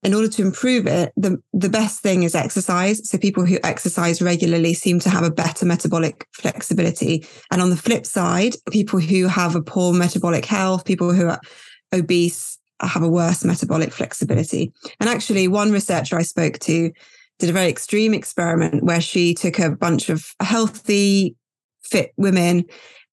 in 0.04 0.14
order 0.14 0.30
to 0.30 0.42
improve 0.42 0.88
it, 0.88 1.12
the, 1.18 1.42
the 1.52 1.68
best 1.68 2.02
thing 2.02 2.24
is 2.24 2.36
exercise. 2.36 3.10
So 3.10 3.18
people 3.18 3.46
who 3.46 3.58
exercise 3.64 4.22
regularly 4.22 4.74
seem 4.74 5.00
to 5.00 5.10
have 5.10 5.24
a 5.24 5.32
better 5.32 5.66
metabolic 5.66 6.26
flexibility. 6.34 7.26
And 7.52 7.62
on 7.62 7.70
the 7.70 7.76
flip 7.76 8.06
side, 8.06 8.54
people 8.72 9.00
who 9.00 9.28
have 9.28 9.56
a 9.56 9.62
poor 9.62 9.92
metabolic 9.92 10.46
health, 10.46 10.86
people 10.86 11.14
who 11.14 11.28
are 11.28 11.42
obese 11.92 12.59
have 12.88 13.04
a 13.04 13.10
worse 13.10 13.44
metabolic 13.44 13.92
flexibility. 13.92 14.72
And 15.00 15.10
actually, 15.10 15.48
one 15.48 15.72
researcher 15.72 16.18
I 16.18 16.24
spoke 16.24 16.60
to 16.60 16.92
did 17.40 17.50
a 17.50 17.54
very 17.54 17.70
extreme 17.70 18.14
experiment 18.14 18.84
where 18.84 19.02
she 19.02 19.34
took 19.34 19.60
a 19.60 19.72
bunch 19.72 20.10
of 20.10 20.36
healthy, 20.42 21.36
fit 21.82 22.12
women 22.18 22.66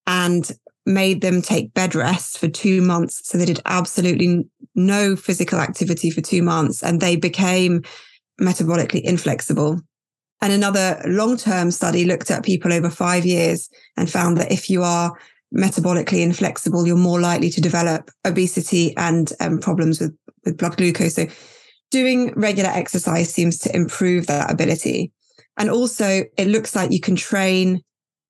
and 0.05 0.51
made 0.85 1.21
them 1.21 1.41
take 1.41 1.73
bed 1.73 1.95
rest 1.95 2.37
for 2.37 2.47
two 2.47 2.81
months. 2.81 3.21
So 3.27 3.37
they 3.37 3.45
did 3.45 3.61
absolutely 3.65 4.45
no 4.75 5.15
physical 5.15 5.59
activity 5.59 6.11
for 6.11 6.21
two 6.21 6.41
months 6.41 6.83
and 6.83 6.99
they 6.99 7.15
became 7.15 7.83
metabolically 8.39 9.01
inflexible. 9.01 9.81
And 10.41 10.53
another 10.53 11.01
long 11.05 11.35
term 11.35 11.71
study 11.71 12.05
looked 12.05 12.29
at 12.29 12.45
people 12.45 12.71
over 12.71 12.89
five 12.89 13.25
years 13.25 13.69
and 13.97 14.09
found 14.09 14.37
that 14.37 14.51
if 14.51 14.69
you 14.69 14.83
are 14.83 15.13
metabolically 15.55 16.21
inflexible, 16.21 16.85
you're 16.85 16.97
more 16.97 17.19
likely 17.19 17.49
to 17.49 17.61
develop 17.61 18.09
obesity 18.25 18.95
and 18.97 19.31
um, 19.39 19.59
problems 19.59 19.99
with, 19.99 20.15
with 20.45 20.57
blood 20.57 20.77
glucose. 20.77 21.15
So 21.15 21.27
doing 21.91 22.33
regular 22.35 22.69
exercise 22.69 23.33
seems 23.33 23.57
to 23.59 23.75
improve 23.75 24.27
that 24.27 24.51
ability. 24.51 25.11
And 25.57 25.69
also, 25.69 26.23
it 26.37 26.47
looks 26.47 26.75
like 26.75 26.91
you 26.91 26.99
can 26.99 27.15
train 27.15 27.81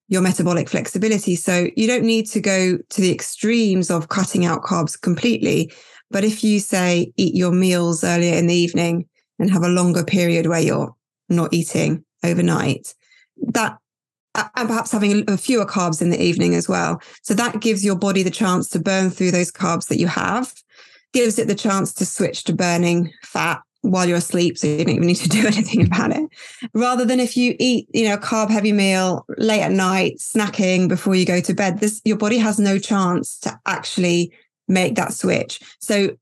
your 0.08 0.22
metabolic 0.22 0.70
flexibility. 0.70 1.36
So 1.36 1.68
you 1.76 1.88
don't 1.88 2.06
need 2.06 2.28
to 2.28 2.40
go 2.40 2.78
to 2.78 3.02
the 3.02 3.12
extremes 3.12 3.92
of 3.92 4.10
cutting 4.10 4.46
out 4.46 4.64
carbs 4.64 5.00
completely. 5.00 5.74
But 6.10 6.24
if 6.24 6.44
you 6.44 6.60
say 6.60 7.12
eat 7.18 7.36
your 7.36 7.52
meals 7.52 8.04
earlier 8.04 8.36
in 8.36 8.48
the 8.48 8.56
evening 8.56 9.08
and 9.40 9.52
have 9.52 9.64
a 9.64 9.70
longer 9.70 10.06
period 10.06 10.48
where 10.48 10.62
you're 10.62 10.96
not 11.28 11.54
eating 11.54 12.06
overnight, 12.24 12.96
that 13.50 13.78
and 14.56 14.68
perhaps 14.68 14.92
having 14.92 15.30
a 15.30 15.38
fewer 15.38 15.66
carbs 15.66 16.02
in 16.02 16.10
the 16.10 16.22
evening 16.22 16.56
as 16.56 16.70
well. 16.70 17.02
So 17.24 17.34
that 17.34 17.60
gives 17.60 17.84
your 17.84 17.96
body 17.96 18.24
the 18.24 18.30
chance 18.30 18.70
to 18.70 18.80
burn 18.80 19.10
through 19.10 19.32
those 19.32 19.52
carbs 19.52 19.88
that 19.88 20.00
you 20.00 20.08
have, 20.08 20.54
gives 21.14 21.40
it 21.40 21.48
the 21.48 21.56
chance 21.56 21.94
to 21.96 22.06
switch 22.06 22.44
to 22.46 22.54
burning 22.54 23.12
fat 23.24 23.62
while 23.82 24.08
you're 24.08 24.18
asleep 24.18 24.58
so 24.58 24.68
you 24.68 24.78
don't 24.78 24.96
even 24.96 25.08
need 25.08 25.16
to 25.16 25.30
do 25.30 25.46
anything 25.46 25.86
about 25.86 26.16
it. 26.16 26.30
Rather 26.74 27.06
than 27.06 27.20
if 27.20 27.38
you 27.38 27.56
eat 27.60 27.88
you 27.94 28.08
know 28.08 28.16
a 28.16 28.20
carb 28.20 28.50
heavy 28.50 28.72
meal 28.72 29.26
late 29.38 29.62
at 29.62 29.72
night 29.72 30.18
snacking 30.18 30.88
before 30.88 31.16
you 31.16 31.26
go 31.26 31.40
to 31.40 31.54
bed 31.54 31.80
this 31.80 32.02
your 32.04 32.18
body 32.18 32.38
has 32.38 32.60
no 32.60 32.78
chance 32.78 33.38
to 33.40 33.60
actually 33.66 34.32
make 34.68 34.96
that 34.96 35.14
switch. 35.14 35.60
So 35.80 36.18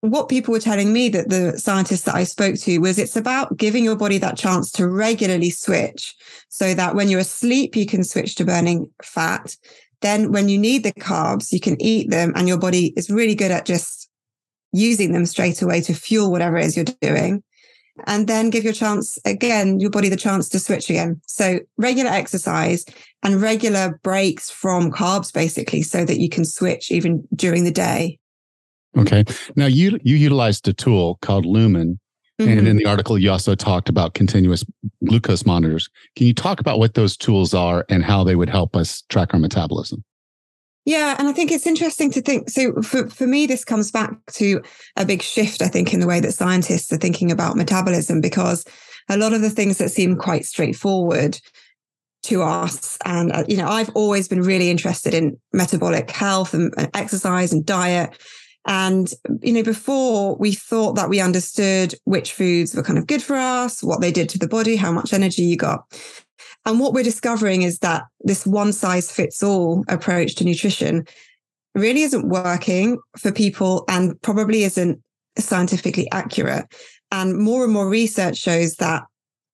what 0.00 0.30
people 0.30 0.52
were 0.52 0.60
telling 0.60 0.92
me 0.92 1.08
that 1.10 1.28
the 1.28 1.58
scientists 1.58 2.02
that 2.02 2.14
I 2.14 2.24
spoke 2.24 2.56
to 2.60 2.78
was 2.78 2.98
it's 2.98 3.16
about 3.16 3.56
giving 3.56 3.84
your 3.84 3.96
body 3.96 4.18
that 4.18 4.38
chance 4.38 4.70
to 4.72 4.88
regularly 4.88 5.50
switch 5.50 6.14
so 6.48 6.72
that 6.74 6.94
when 6.94 7.08
you're 7.08 7.20
asleep, 7.20 7.76
you 7.76 7.84
can 7.84 8.02
switch 8.02 8.34
to 8.36 8.44
burning 8.44 8.90
fat. 9.02 9.56
Then 10.00 10.32
when 10.32 10.48
you 10.48 10.58
need 10.58 10.84
the 10.84 10.92
carbs, 10.92 11.52
you 11.52 11.60
can 11.60 11.80
eat 11.80 12.10
them 12.10 12.32
and 12.34 12.48
your 12.48 12.58
body 12.58 12.94
is 12.96 13.10
really 13.10 13.34
good 13.34 13.50
at 13.50 13.66
just 13.66 14.08
using 14.72 15.12
them 15.12 15.26
straight 15.26 15.60
away 15.60 15.82
to 15.82 15.94
fuel 15.94 16.30
whatever 16.30 16.56
it 16.56 16.64
is 16.64 16.76
you're 16.76 16.86
doing. 17.02 17.42
And 18.06 18.26
then 18.26 18.48
give 18.48 18.64
your 18.64 18.72
chance 18.72 19.18
again, 19.26 19.80
your 19.80 19.90
body 19.90 20.08
the 20.08 20.16
chance 20.16 20.48
to 20.50 20.58
switch 20.58 20.88
again. 20.88 21.20
So 21.26 21.60
regular 21.76 22.10
exercise 22.10 22.86
and 23.22 23.42
regular 23.42 24.00
breaks 24.02 24.48
from 24.48 24.90
carbs, 24.90 25.30
basically, 25.30 25.82
so 25.82 26.06
that 26.06 26.18
you 26.18 26.30
can 26.30 26.46
switch 26.46 26.90
even 26.90 27.28
during 27.34 27.64
the 27.64 27.70
day. 27.70 28.19
Okay. 28.98 29.24
Now 29.56 29.66
you 29.66 29.98
you 30.02 30.16
utilized 30.16 30.66
a 30.68 30.72
tool 30.72 31.18
called 31.22 31.46
Lumen. 31.46 31.98
Mm-hmm. 32.40 32.58
And 32.58 32.68
in 32.68 32.76
the 32.78 32.86
article, 32.86 33.18
you 33.18 33.30
also 33.30 33.54
talked 33.54 33.90
about 33.90 34.14
continuous 34.14 34.64
glucose 35.06 35.44
monitors. 35.44 35.90
Can 36.16 36.26
you 36.26 36.32
talk 36.32 36.58
about 36.58 36.78
what 36.78 36.94
those 36.94 37.14
tools 37.14 37.52
are 37.52 37.84
and 37.90 38.02
how 38.02 38.24
they 38.24 38.34
would 38.34 38.48
help 38.48 38.74
us 38.74 39.02
track 39.10 39.34
our 39.34 39.38
metabolism? 39.38 40.02
Yeah, 40.86 41.16
and 41.18 41.28
I 41.28 41.32
think 41.32 41.52
it's 41.52 41.66
interesting 41.66 42.10
to 42.12 42.22
think. 42.22 42.48
So 42.48 42.80
for, 42.80 43.10
for 43.10 43.26
me, 43.26 43.46
this 43.46 43.62
comes 43.62 43.90
back 43.90 44.12
to 44.32 44.62
a 44.96 45.04
big 45.04 45.20
shift, 45.20 45.60
I 45.60 45.68
think, 45.68 45.92
in 45.92 46.00
the 46.00 46.06
way 46.06 46.18
that 46.20 46.32
scientists 46.32 46.90
are 46.90 46.96
thinking 46.96 47.30
about 47.30 47.56
metabolism, 47.56 48.22
because 48.22 48.64
a 49.10 49.18
lot 49.18 49.34
of 49.34 49.42
the 49.42 49.50
things 49.50 49.76
that 49.76 49.90
seem 49.90 50.16
quite 50.16 50.46
straightforward 50.46 51.38
to 52.22 52.42
us, 52.42 52.96
and 53.04 53.32
uh, 53.32 53.44
you 53.48 53.58
know, 53.58 53.68
I've 53.68 53.90
always 53.90 54.28
been 54.28 54.40
really 54.42 54.70
interested 54.70 55.12
in 55.12 55.38
metabolic 55.52 56.10
health 56.10 56.54
and, 56.54 56.72
and 56.78 56.88
exercise 56.94 57.52
and 57.52 57.66
diet. 57.66 58.18
And, 58.66 59.12
you 59.42 59.52
know, 59.52 59.62
before 59.62 60.36
we 60.36 60.52
thought 60.52 60.94
that 60.94 61.08
we 61.08 61.20
understood 61.20 61.94
which 62.04 62.32
foods 62.32 62.74
were 62.74 62.82
kind 62.82 62.98
of 62.98 63.06
good 63.06 63.22
for 63.22 63.36
us, 63.36 63.82
what 63.82 64.00
they 64.00 64.12
did 64.12 64.28
to 64.30 64.38
the 64.38 64.48
body, 64.48 64.76
how 64.76 64.92
much 64.92 65.12
energy 65.12 65.42
you 65.42 65.56
got. 65.56 65.84
And 66.66 66.78
what 66.78 66.92
we're 66.92 67.02
discovering 67.02 67.62
is 67.62 67.78
that 67.78 68.04
this 68.20 68.46
one 68.46 68.72
size 68.72 69.10
fits 69.10 69.42
all 69.42 69.84
approach 69.88 70.34
to 70.36 70.44
nutrition 70.44 71.06
really 71.74 72.02
isn't 72.02 72.28
working 72.28 72.98
for 73.16 73.32
people 73.32 73.84
and 73.88 74.20
probably 74.22 74.64
isn't 74.64 75.00
scientifically 75.38 76.10
accurate. 76.12 76.66
And 77.10 77.38
more 77.38 77.64
and 77.64 77.72
more 77.72 77.88
research 77.88 78.36
shows 78.36 78.74
that 78.76 79.04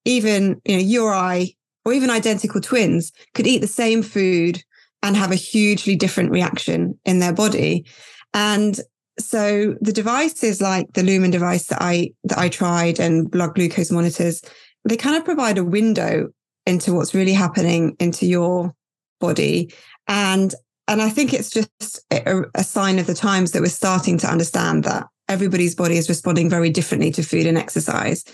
even, 0.05 0.61
you 0.65 0.77
know, 0.77 0.83
you 0.83 1.05
or 1.05 1.15
I, 1.15 1.53
or 1.85 1.93
even 1.93 2.11
identical 2.11 2.61
twins 2.61 3.13
could 3.35 3.47
eat 3.47 3.61
the 3.61 3.67
same 3.67 4.03
food 4.03 4.63
and 5.03 5.17
have 5.17 5.31
a 5.31 5.37
hugely 5.37 5.95
different 5.95 6.31
reaction 6.31 6.99
in 7.05 7.21
their 7.21 7.33
body. 7.33 7.87
And 8.35 8.81
so 9.19 9.75
the 9.81 9.93
devices 9.93 10.61
like 10.61 10.93
the 10.93 11.03
Lumen 11.03 11.31
device 11.31 11.67
that 11.67 11.81
I 11.81 12.11
that 12.25 12.39
I 12.39 12.49
tried 12.49 13.01
and 13.01 13.31
blood 13.31 13.55
glucose 13.55 13.91
monitors, 13.91 14.43
they 14.85 14.97
kind 14.97 15.17
of 15.17 15.25
provide 15.25 15.59
a 15.59 15.65
window 15.65 16.29
into 16.67 16.93
what's 16.93 17.15
really 17.15 17.33
happening 17.33 17.97
into 17.99 18.27
your 18.27 18.75
body. 19.21 19.73
And 20.09 20.55
and 20.89 21.03
i 21.03 21.09
think 21.09 21.33
it's 21.33 21.51
just 21.51 22.01
a, 22.11 22.43
a, 22.55 22.65
sign 22.65 22.99
of 22.99 23.07
the 23.07 23.15
times 23.15 23.53
that 23.53 23.63
we're 23.63 23.69
starting 23.69 24.19
to 24.19 24.31
understand 24.31 24.85
that 24.85 25.07
everybody's 25.29 25.75
body 25.75 25.97
is 25.97 26.09
responding 26.09 26.49
very 26.49 26.71
differently 26.71 27.11
to 27.11 27.23
food 27.23 27.47
and 27.47 27.59
exercise. 27.59 28.25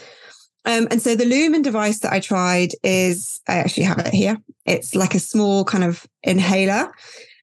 Um, 0.65 0.87
and 0.91 1.01
so 1.03 1.17
the 1.17 1.25
lumen 1.25 1.63
device 1.63 2.01
that 2.01 2.13
i 2.13 2.21
tried 2.21 2.73
is 2.83 3.41
i 3.49 3.55
actually 3.55 3.85
have 3.85 3.99
it 3.99 4.15
here. 4.15 4.37
It's 4.67 4.95
like 4.95 5.15
a 5.15 5.21
small 5.21 5.65
kind 5.65 5.85
of 5.85 6.07
inhaler 6.23 6.93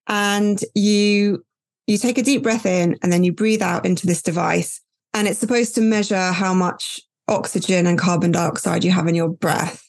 and 0.07 0.59
you 0.75 1.43
you 1.89 1.97
take 1.97 2.17
a 2.17 2.23
deep 2.23 2.43
breath 2.43 2.65
in 2.65 2.97
and 3.01 3.11
then 3.11 3.23
you 3.23 3.33
breathe 3.33 3.61
out 3.61 3.85
into 3.85 4.07
this 4.07 4.21
device 4.21 4.81
and 5.13 5.27
it's 5.27 5.39
supposed 5.39 5.75
to 5.75 5.81
measure 5.81 6.31
how 6.31 6.53
much 6.53 6.99
oxygen 7.27 7.87
and 7.87 7.99
carbon 7.99 8.31
dioxide 8.31 8.83
you 8.83 8.91
have 8.91 9.07
in 9.07 9.15
your 9.15 9.29
breath 9.29 9.83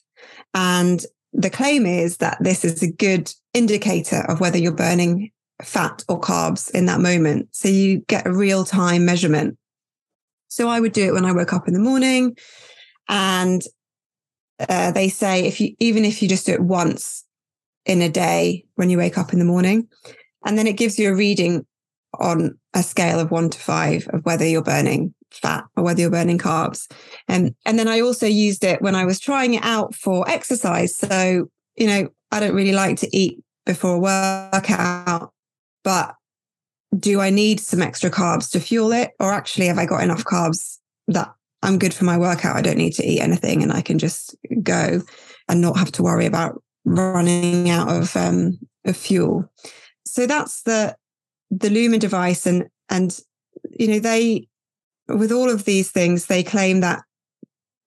and 0.55 1.05
the 1.33 1.51
claim 1.51 1.87
is 1.87 2.17
that 2.19 2.39
this 2.41 2.65
is 2.65 2.83
a 2.83 2.91
good 2.91 3.33
indicator 3.55 4.25
of 4.29 4.41
whether 4.41 4.59
you're 4.59 4.73
burning 4.73 5.31
fat 5.63 6.05
or 6.09 6.21
carbs 6.21 6.71
in 6.73 6.87
that 6.87 7.01
moment. 7.01 7.49
So 7.53 7.69
you 7.69 8.01
get 8.01 8.27
a 8.27 8.33
real 8.33 8.65
time 8.65 9.05
measurement. 9.05 9.57
So 10.49 10.69
I 10.69 10.81
would 10.81 10.93
do 10.93 11.07
it 11.07 11.15
when 11.15 11.25
I 11.25 11.33
woke 11.33 11.53
up 11.53 11.69
in 11.69 11.75
the 11.75 11.81
morning. 11.81 12.37
And 13.09 13.63
uh, 14.69 14.93
they 14.93 15.09
say 15.09 15.47
if 15.47 15.61
you, 15.61 15.75
even 15.79 16.05
if 16.05 16.23
you 16.23 16.29
just 16.29 16.47
do 16.47 16.53
it 16.53 16.63
once 16.63 17.25
in 17.87 18.03
a 18.03 18.09
day 18.09 18.65
when 18.75 18.91
you 18.91 18.99
wake 18.99 19.19
up 19.19 19.33
in 19.33 19.39
the 19.39 19.45
morning, 19.45 19.89
and 20.45 20.57
then 20.59 20.67
it 20.67 20.77
gives 20.77 20.99
you 20.99 21.11
a 21.11 21.15
reading 21.15 21.67
on 22.19 22.59
a 22.75 22.83
scale 22.83 23.21
of 23.21 23.31
one 23.31 23.51
to 23.51 23.59
five 23.59 24.09
of 24.09 24.25
whether 24.25 24.47
you're 24.47 24.63
burning 24.63 25.15
fat 25.31 25.65
or 25.77 25.85
whether 25.85 26.01
you're 26.01 26.11
burning 26.11 26.39
carbs. 26.39 26.91
And, 27.29 27.55
and 27.65 27.79
then 27.79 27.89
I 27.89 28.01
also 28.01 28.27
used 28.27 28.65
it 28.65 28.83
when 28.83 28.95
I 28.95 29.05
was 29.05 29.21
trying 29.21 29.55
it 29.55 29.65
out 29.65 29.95
for 29.95 30.29
exercise. 30.29 30.97
So, 30.97 31.49
you 31.77 31.87
know, 31.87 32.09
I 32.33 32.41
don't 32.41 32.55
really 32.55 32.73
like 32.73 32.97
to 32.99 33.17
eat 33.17 33.43
before 33.67 33.95
a 33.95 33.99
workout, 33.99 35.33
but 35.85 36.15
do 36.99 37.21
I 37.21 37.31
need 37.31 37.61
some 37.61 37.83
extra 37.83 38.11
carbs 38.11 38.51
to 38.51 38.61
fuel 38.61 38.93
it? 38.93 39.13
Or 39.21 39.33
actually, 39.33 39.67
have 39.67 39.79
I 39.79 39.87
got 39.87 40.03
enough 40.03 40.25
carbs 40.25 40.79
that 41.09 41.33
I'm 41.63 41.79
good 41.79 41.95
for 41.95 42.05
my 42.05 42.19
workout? 42.19 42.57
I 42.57 42.63
don't 42.63 42.79
need 42.79 42.95
to 42.95 43.07
eat 43.07 43.21
anything 43.21 43.63
and 43.63 43.73
I 43.73 43.83
can 43.83 43.99
just 43.99 44.35
go 44.63 45.01
and 45.49 45.61
not 45.61 45.77
have 45.77 45.93
to 45.93 46.03
worry 46.03 46.27
about 46.27 46.61
running 46.85 47.71
out 47.71 47.89
of, 47.89 48.17
um, 48.17 48.59
of 48.85 48.97
fuel. 48.97 49.51
So 50.05 50.27
that's 50.27 50.63
the, 50.63 50.97
the 51.51 51.71
Lumen 51.71 51.99
device 51.99 52.47
and, 52.47 52.69
and, 52.89 53.19
you 53.79 53.89
know, 53.89 53.99
they, 53.99 54.49
with 55.09 55.33
all 55.33 55.51
of 55.51 55.65
these 55.65 55.91
things, 55.91 56.27
they 56.27 56.43
claim 56.43 56.81
that 56.81 57.03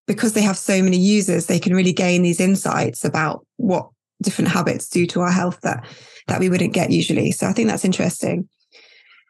because 0.07 0.33
they 0.33 0.41
have 0.41 0.57
so 0.57 0.81
many 0.81 0.97
users, 0.97 1.45
they 1.45 1.59
can 1.59 1.73
really 1.73 1.93
gain 1.93 2.21
these 2.21 2.39
insights 2.39 3.05
about 3.05 3.45
what 3.57 3.89
different 4.21 4.51
habits 4.51 4.89
do 4.89 5.05
to 5.07 5.21
our 5.21 5.31
health 5.31 5.59
that 5.61 5.85
that 6.27 6.39
we 6.39 6.49
wouldn't 6.49 6.73
get 6.73 6.91
usually. 6.91 7.31
So 7.31 7.47
I 7.47 7.53
think 7.53 7.67
that's 7.67 7.83
interesting. 7.83 8.47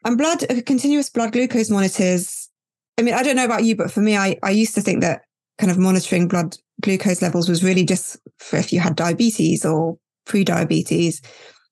And 0.06 0.18
blood, 0.18 0.44
uh, 0.50 0.62
continuous 0.66 1.10
blood 1.10 1.32
glucose 1.32 1.70
monitors. 1.70 2.50
I 2.98 3.02
mean, 3.02 3.16
I 3.16 3.24
don't 3.24 3.36
know 3.36 3.46
about 3.46 3.64
you, 3.64 3.76
but 3.76 3.92
for 3.92 4.02
me, 4.02 4.16
I, 4.16 4.38
I 4.44 4.52
used 4.52 4.76
to 4.76 4.82
think 4.82 5.02
that 5.02 5.22
kind 5.58 5.72
of 5.72 5.78
monitoring 5.78 6.28
blood 6.28 6.56
glucose 6.82 7.22
levels 7.22 7.50
was 7.50 7.64
really 7.64 7.86
just 7.86 8.18
for 8.38 8.58
if 8.58 8.72
you 8.72 8.80
had 8.80 8.96
diabetes 8.96 9.66
or 9.66 9.98
pre-diabetes. 10.26 11.22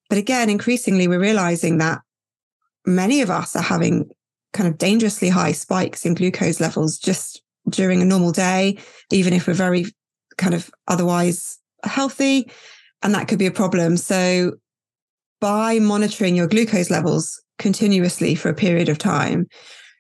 But 0.09 0.17
again, 0.17 0.49
increasingly, 0.49 1.07
we're 1.07 1.19
realizing 1.19 1.77
that 1.77 2.01
many 2.85 3.21
of 3.21 3.29
us 3.29 3.55
are 3.55 3.61
having 3.61 4.09
kind 4.53 4.67
of 4.67 4.77
dangerously 4.77 5.29
high 5.29 5.51
spikes 5.51 6.05
in 6.05 6.13
glucose 6.13 6.59
levels 6.59 6.97
just 6.97 7.41
during 7.69 8.01
a 8.01 8.05
normal 8.05 8.31
day, 8.31 8.77
even 9.11 9.33
if 9.33 9.47
we're 9.47 9.53
very 9.53 9.85
kind 10.37 10.53
of 10.53 10.69
otherwise 10.87 11.59
healthy. 11.83 12.51
And 13.01 13.13
that 13.15 13.27
could 13.27 13.39
be 13.39 13.45
a 13.45 13.51
problem. 13.51 13.97
So 13.97 14.53
by 15.39 15.79
monitoring 15.79 16.35
your 16.35 16.47
glucose 16.47 16.89
levels 16.89 17.41
continuously 17.57 18.35
for 18.35 18.49
a 18.49 18.55
period 18.55 18.89
of 18.89 18.97
time, 18.97 19.47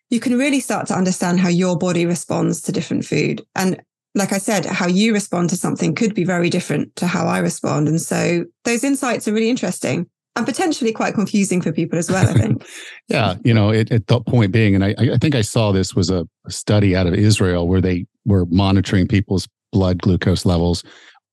you 0.09 0.19
can 0.19 0.37
really 0.37 0.59
start 0.59 0.87
to 0.87 0.95
understand 0.95 1.39
how 1.39 1.49
your 1.49 1.77
body 1.77 2.05
responds 2.05 2.61
to 2.61 2.71
different 2.71 3.05
food. 3.05 3.41
And 3.55 3.81
like 4.13 4.33
I 4.33 4.39
said, 4.39 4.65
how 4.65 4.87
you 4.87 5.13
respond 5.13 5.49
to 5.49 5.55
something 5.55 5.95
could 5.95 6.13
be 6.13 6.25
very 6.25 6.49
different 6.49 6.95
to 6.97 7.07
how 7.07 7.27
I 7.27 7.39
respond. 7.39 7.87
And 7.87 8.01
so 8.01 8.45
those 8.65 8.83
insights 8.83 9.27
are 9.27 9.33
really 9.33 9.49
interesting 9.49 10.07
and 10.35 10.45
potentially 10.45 10.93
quite 10.93 11.13
confusing 11.13 11.61
for 11.61 11.71
people 11.71 11.99
as 11.99 12.09
well, 12.09 12.27
I 12.27 12.33
think. 12.33 12.65
yeah. 13.09 13.35
You 13.43 13.53
know, 13.53 13.69
it, 13.69 13.91
at 13.91 14.07
the 14.07 14.21
point 14.21 14.51
being, 14.51 14.75
and 14.75 14.83
I, 14.83 14.95
I 14.97 15.17
think 15.17 15.35
I 15.35 15.41
saw 15.41 15.71
this 15.71 15.93
was 15.93 16.09
a, 16.09 16.27
study 16.47 16.95
out 16.95 17.05
of 17.05 17.13
Israel 17.13 17.67
where 17.67 17.81
they 17.81 18.05
were 18.25 18.47
monitoring 18.47 19.07
people's 19.07 19.47
blood 19.71 20.01
glucose 20.01 20.43
levels 20.43 20.83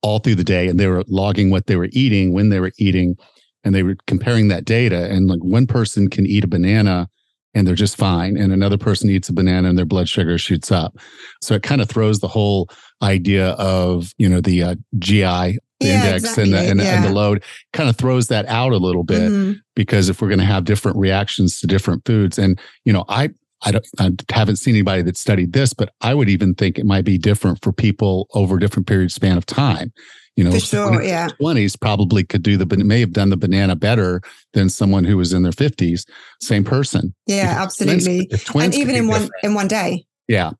all 0.03 0.19
through 0.19 0.35
the 0.35 0.45
day 0.45 0.69
and 0.69 0.79
they 0.79 0.87
were 0.87 1.03
logging 1.09 1.51
what 1.51 1.67
they 1.67 1.77
were 1.77 1.89
eating, 1.93 2.33
when 2.35 2.51
they 2.51 2.61
were 2.61 2.73
eating, 2.79 3.17
and 3.65 3.75
they 3.75 3.83
were 3.83 3.97
comparing 4.07 4.49
that 4.49 4.65
data. 4.65 5.11
And 5.11 5.29
like 5.29 5.43
one 5.43 5.67
person 5.67 6.11
can 6.11 6.27
eat 6.27 6.45
a 6.45 6.49
banana 6.49 7.09
and 7.55 7.67
they're 7.67 7.75
just 7.75 7.97
fine. 7.97 8.37
And 8.37 8.53
another 8.53 8.79
person 8.79 9.09
eats 9.09 9.29
a 9.29 9.33
banana 9.33 9.69
and 9.69 9.79
their 9.79 9.87
blood 9.87 10.09
sugar 10.09 10.37
shoots 10.39 10.71
up. 10.71 10.97
So 11.43 11.55
it 11.55 11.63
kind 11.63 11.81
of 11.81 11.89
throws 11.89 12.21
the 12.21 12.29
whole 12.29 12.69
idea 13.03 13.51
of, 13.53 14.13
you 14.19 14.29
know, 14.29 14.41
the 14.41 14.63
uh, 14.63 14.75
GI 14.99 15.59
the 15.81 15.87
yeah, 15.87 16.05
index 16.05 16.25
exactly. 16.25 16.43
and, 16.45 16.53
the, 16.53 16.71
and, 16.71 16.81
yeah. 16.81 16.97
and, 16.97 17.05
the 17.05 17.13
load 17.13 17.43
kind 17.73 17.89
of 17.89 17.97
throws 17.97 18.29
that 18.29 18.47
out 18.47 18.73
a 18.73 18.77
little 18.77 19.05
bit 19.05 19.31
mm-hmm. 19.31 19.53
because 19.75 20.09
if 20.09 20.21
we're 20.21 20.29
going 20.29 20.41
to 20.41 20.45
have 20.45 20.65
different 20.65 20.97
reactions 20.97 21.61
to 21.61 21.67
different 21.67 22.05
foods 22.05 22.39
and 22.39 22.61
you 22.85 22.93
know 22.93 23.05
i 23.09 23.29
I, 23.63 23.73
don't, 23.73 23.87
I 23.99 24.13
haven't 24.31 24.57
seen 24.57 24.75
anybody 24.75 25.03
that 25.03 25.17
studied 25.17 25.53
this, 25.53 25.75
but 25.75 25.93
I 26.01 26.15
would 26.15 26.29
even 26.29 26.55
think 26.55 26.79
it 26.79 26.87
might 26.87 27.05
be 27.05 27.19
different 27.19 27.63
for 27.63 27.73
people 27.73 28.29
over 28.35 28.57
different 28.59 28.87
period 28.87 29.11
span 29.11 29.37
of 29.37 29.47
time. 29.47 29.93
You 30.37 30.45
know, 30.45 30.53
for 30.53 30.61
sure, 30.61 31.03
yeah. 31.03 31.27
Twenties 31.41 31.75
probably 31.75 32.23
could 32.23 32.45
do 32.45 32.57
the 32.57 32.77
may 32.77 33.01
have 33.01 33.13
done 33.13 33.31
the 33.31 33.37
banana 33.37 33.75
better 33.75 34.23
than 34.53 34.71
someone 34.71 35.03
who 35.03 35.17
was 35.17 35.33
in 35.33 35.43
their 35.43 35.51
fifties. 35.51 36.07
Same 36.41 36.63
person. 36.63 37.13
Yeah, 37.27 37.51
if 37.51 37.59
absolutely. 37.59 38.27
Twins, 38.27 38.45
twins 38.45 38.75
and 38.77 38.83
even 38.83 38.95
in 38.95 39.09
one 39.09 39.29
in 39.43 39.55
one 39.55 39.67
day. 39.67 40.07
Yeah. 40.29 40.53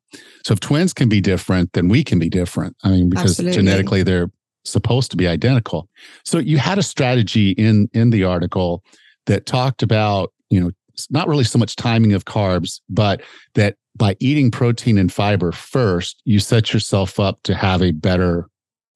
So 0.43 0.51
if 0.53 0.59
twins 0.59 0.93
can 0.93 1.07
be 1.07 1.21
different, 1.21 1.71
then 1.71 1.87
we 1.87 2.03
can 2.03 2.19
be 2.19 2.27
different. 2.27 2.75
I 2.83 2.89
mean, 2.89 3.09
because 3.09 3.39
absolutely. 3.39 3.55
genetically 3.55 4.03
they're 4.03 4.29
supposed 4.65 5.11
to 5.11 5.17
be 5.17 5.27
identical. 5.27 5.89
So 6.23 6.37
you 6.37 6.57
had 6.57 6.77
a 6.77 6.83
strategy 6.83 7.51
in 7.51 7.89
in 7.93 8.09
the 8.09 8.23
article 8.23 8.83
that 9.25 9.45
talked 9.45 9.83
about 9.83 10.33
you 10.49 10.59
know 10.59 10.71
not 11.09 11.27
really 11.27 11.43
so 11.43 11.57
much 11.57 11.75
timing 11.75 12.13
of 12.13 12.25
carbs, 12.25 12.81
but 12.89 13.21
that 13.55 13.75
by 13.95 14.15
eating 14.19 14.51
protein 14.51 14.97
and 14.97 15.11
fiber 15.11 15.51
first, 15.51 16.21
you 16.25 16.39
set 16.39 16.73
yourself 16.73 17.19
up 17.19 17.41
to 17.43 17.55
have 17.55 17.81
a 17.81 17.91
better 17.91 18.49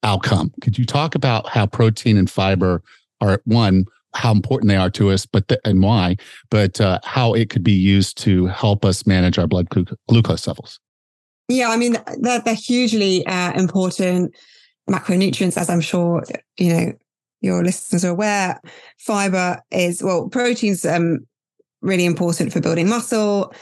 outcome. 0.03 0.51
Could 0.62 0.77
you 0.77 0.86
talk 0.86 1.15
about 1.15 1.48
how 1.48 1.65
protein 1.65 2.17
and 2.17 2.29
fiber 2.29 2.82
are 3.22 3.41
one, 3.46 3.86
how 4.15 4.32
important 4.32 4.70
they 4.70 4.75
are 4.75 4.89
to 4.91 5.12
us, 5.12 5.25
but 5.25 5.48
the, 5.48 5.60
and 5.65 5.82
why, 5.82 6.17
but 6.50 6.79
uh, 6.82 7.00
how 7.03 7.34
it 7.34 7.50
could 7.50 7.63
be 7.63 7.72
used 7.72 8.17
to 8.20 8.48
help 8.48 8.84
us 8.84 9.08
manage 9.08 9.38
our 9.38 9.48
blood 9.48 9.67
glucose 10.10 10.48
levels? 10.48 10.79
Yeah, 11.50 11.70
I 11.70 11.77
mean 11.77 11.98
they're, 12.20 12.39
they're 12.39 12.53
hugely 12.53 13.25
uh, 13.25 13.53
important 13.53 14.36
macronutrients, 14.89 15.57
as 15.57 15.69
I'm 15.69 15.81
sure 15.81 16.23
you 16.57 16.73
know 16.73 16.93
your 17.41 17.63
listeners 17.63 18.05
are 18.05 18.11
aware. 18.11 18.59
Fiber 18.97 19.61
is 19.71 20.01
well, 20.01 20.29
proteins 20.29 20.85
um, 20.85 21.25
really 21.81 22.05
important 22.05 22.53
for 22.53 22.61
building 22.61 22.89
muscle 22.89 23.53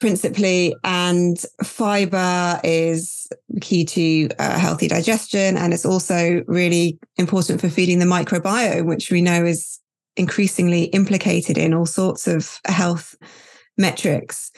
principally, 0.00 0.74
and 0.84 1.38
fiber 1.64 2.60
is 2.62 3.26
key 3.60 3.84
to 3.84 4.28
uh, 4.38 4.58
healthy 4.58 4.88
digestion. 4.88 5.56
And 5.56 5.74
it's 5.74 5.86
also 5.86 6.44
really 6.46 6.98
important 7.16 7.60
for 7.60 7.68
feeding 7.68 7.98
the 7.98 8.04
microbiome, 8.04 8.86
which 8.86 9.10
we 9.10 9.20
know 9.20 9.44
is 9.44 9.80
increasingly 10.16 10.84
implicated 10.84 11.58
in 11.58 11.74
all 11.74 11.86
sorts 11.86 12.26
of 12.26 12.60
health 12.66 13.16
metrics. 13.76 14.50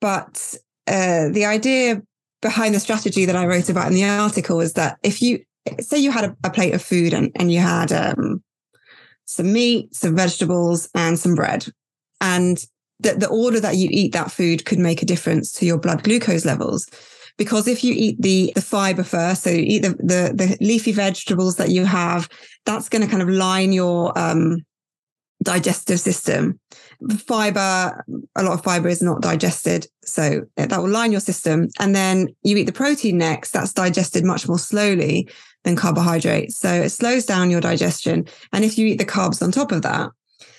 But 0.00 0.56
uh, 0.86 1.28
the 1.28 1.44
idea 1.44 2.02
behind 2.42 2.74
the 2.74 2.80
strategy 2.80 3.24
that 3.24 3.36
I 3.36 3.46
wrote 3.46 3.70
about 3.70 3.86
in 3.86 3.94
the 3.94 4.04
article 4.04 4.60
is 4.60 4.74
that 4.74 4.98
if 5.02 5.22
you 5.22 5.42
say 5.80 5.96
you 5.98 6.10
had 6.10 6.24
a, 6.24 6.36
a 6.44 6.50
plate 6.50 6.74
of 6.74 6.82
food 6.82 7.14
and, 7.14 7.30
and 7.36 7.50
you 7.50 7.60
had 7.60 7.92
um, 7.92 8.42
some 9.24 9.52
meat, 9.52 9.94
some 9.94 10.14
vegetables, 10.14 10.90
and 10.94 11.18
some 11.18 11.34
bread, 11.34 11.66
and 12.20 12.64
that 13.00 13.20
the 13.20 13.28
order 13.28 13.60
that 13.60 13.76
you 13.76 13.88
eat 13.90 14.12
that 14.12 14.30
food 14.30 14.64
could 14.64 14.78
make 14.78 15.02
a 15.02 15.06
difference 15.06 15.52
to 15.52 15.66
your 15.66 15.78
blood 15.78 16.02
glucose 16.02 16.44
levels. 16.44 16.88
Because 17.38 17.66
if 17.66 17.82
you 17.82 17.94
eat 17.96 18.20
the, 18.20 18.52
the 18.54 18.60
fiber 18.60 19.02
first, 19.02 19.42
so 19.42 19.50
you 19.50 19.62
eat 19.62 19.82
the, 19.82 19.90
the, 19.90 20.32
the 20.34 20.58
leafy 20.60 20.92
vegetables 20.92 21.56
that 21.56 21.70
you 21.70 21.86
have, 21.86 22.28
that's 22.66 22.90
going 22.90 23.02
to 23.02 23.08
kind 23.08 23.22
of 23.22 23.28
line 23.30 23.72
your 23.72 24.16
um, 24.18 24.58
digestive 25.42 25.98
system. 25.98 26.60
Fiber, 27.18 28.04
a 28.36 28.42
lot 28.42 28.52
of 28.52 28.64
fiber 28.64 28.88
is 28.88 29.02
not 29.02 29.22
digested. 29.22 29.86
So 30.04 30.42
that 30.56 30.80
will 30.80 30.88
line 30.88 31.12
your 31.12 31.20
system. 31.20 31.68
And 31.78 31.94
then 31.94 32.28
you 32.42 32.56
eat 32.56 32.64
the 32.64 32.72
protein 32.72 33.18
next, 33.18 33.52
that's 33.52 33.72
digested 33.72 34.24
much 34.24 34.48
more 34.48 34.58
slowly 34.58 35.28
than 35.64 35.76
carbohydrates. 35.76 36.56
So 36.56 36.72
it 36.72 36.90
slows 36.90 37.24
down 37.24 37.50
your 37.50 37.60
digestion. 37.60 38.26
And 38.52 38.64
if 38.64 38.78
you 38.78 38.86
eat 38.86 38.98
the 38.98 39.04
carbs 39.04 39.42
on 39.42 39.52
top 39.52 39.72
of 39.72 39.82
that, 39.82 40.10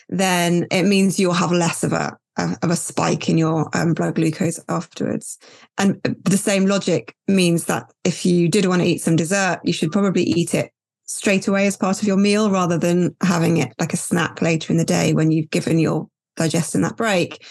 then 0.09 0.67
it 0.71 0.83
means 0.83 1.19
you'll 1.19 1.33
have 1.33 1.51
less 1.51 1.83
of 1.83 1.93
a, 1.93 2.17
of 2.37 2.69
a 2.69 2.75
spike 2.75 3.29
in 3.29 3.37
your 3.37 3.69
um, 3.75 3.93
blood 3.93 4.15
glucose 4.15 4.59
afterwards. 4.69 5.37
And 5.77 6.01
the 6.23 6.37
same 6.37 6.65
logic 6.65 7.15
means 7.27 7.65
that 7.65 7.91
if 8.03 8.25
you 8.25 8.49
did 8.49 8.65
want 8.65 8.81
to 8.81 8.87
eat 8.87 9.01
some 9.01 9.15
dessert, 9.15 9.59
you 9.63 9.73
should 9.73 9.91
probably 9.91 10.23
eat 10.23 10.53
it 10.53 10.71
straight 11.05 11.47
away 11.47 11.67
as 11.67 11.77
part 11.77 12.01
of 12.01 12.07
your 12.07 12.17
meal 12.17 12.49
rather 12.49 12.77
than 12.77 13.15
having 13.21 13.57
it 13.57 13.73
like 13.79 13.93
a 13.93 13.97
snack 13.97 14.41
later 14.41 14.71
in 14.71 14.77
the 14.77 14.85
day 14.85 15.13
when 15.13 15.31
you've 15.31 15.49
given 15.49 15.77
your 15.77 16.07
digestion 16.35 16.81
that 16.81 16.97
break. 16.97 17.45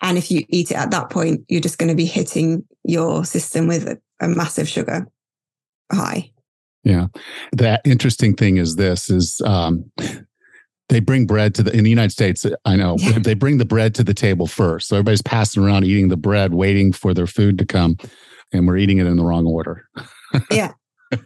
And 0.00 0.18
if 0.18 0.30
you 0.30 0.44
eat 0.48 0.70
it 0.70 0.76
at 0.76 0.90
that 0.90 1.10
point, 1.10 1.44
you're 1.48 1.60
just 1.60 1.78
going 1.78 1.88
to 1.88 1.94
be 1.94 2.04
hitting 2.04 2.64
your 2.84 3.24
system 3.24 3.66
with 3.66 3.86
a, 3.88 4.00
a 4.20 4.28
massive 4.28 4.68
sugar 4.68 5.06
high. 5.90 6.30
Yeah. 6.82 7.06
That 7.52 7.80
interesting 7.84 8.34
thing 8.34 8.58
is 8.58 8.76
this 8.76 9.08
is 9.08 9.40
um, 9.42 9.90
they 10.88 11.00
bring 11.00 11.26
bread 11.26 11.54
to 11.56 11.62
the 11.62 11.72
in 11.72 11.84
the 11.84 11.90
United 11.90 12.12
States. 12.12 12.44
I 12.64 12.76
know 12.76 12.96
yeah. 12.98 13.18
they 13.22 13.34
bring 13.34 13.58
the 13.58 13.64
bread 13.64 13.94
to 13.96 14.04
the 14.04 14.14
table 14.14 14.46
first, 14.46 14.88
so 14.88 14.96
everybody's 14.96 15.22
passing 15.22 15.62
around 15.62 15.84
eating 15.84 16.08
the 16.08 16.16
bread, 16.16 16.54
waiting 16.54 16.92
for 16.92 17.14
their 17.14 17.26
food 17.26 17.58
to 17.58 17.64
come, 17.64 17.96
and 18.52 18.66
we're 18.66 18.76
eating 18.76 18.98
it 18.98 19.06
in 19.06 19.16
the 19.16 19.24
wrong 19.24 19.46
order. 19.46 19.88
yeah, 20.50 20.72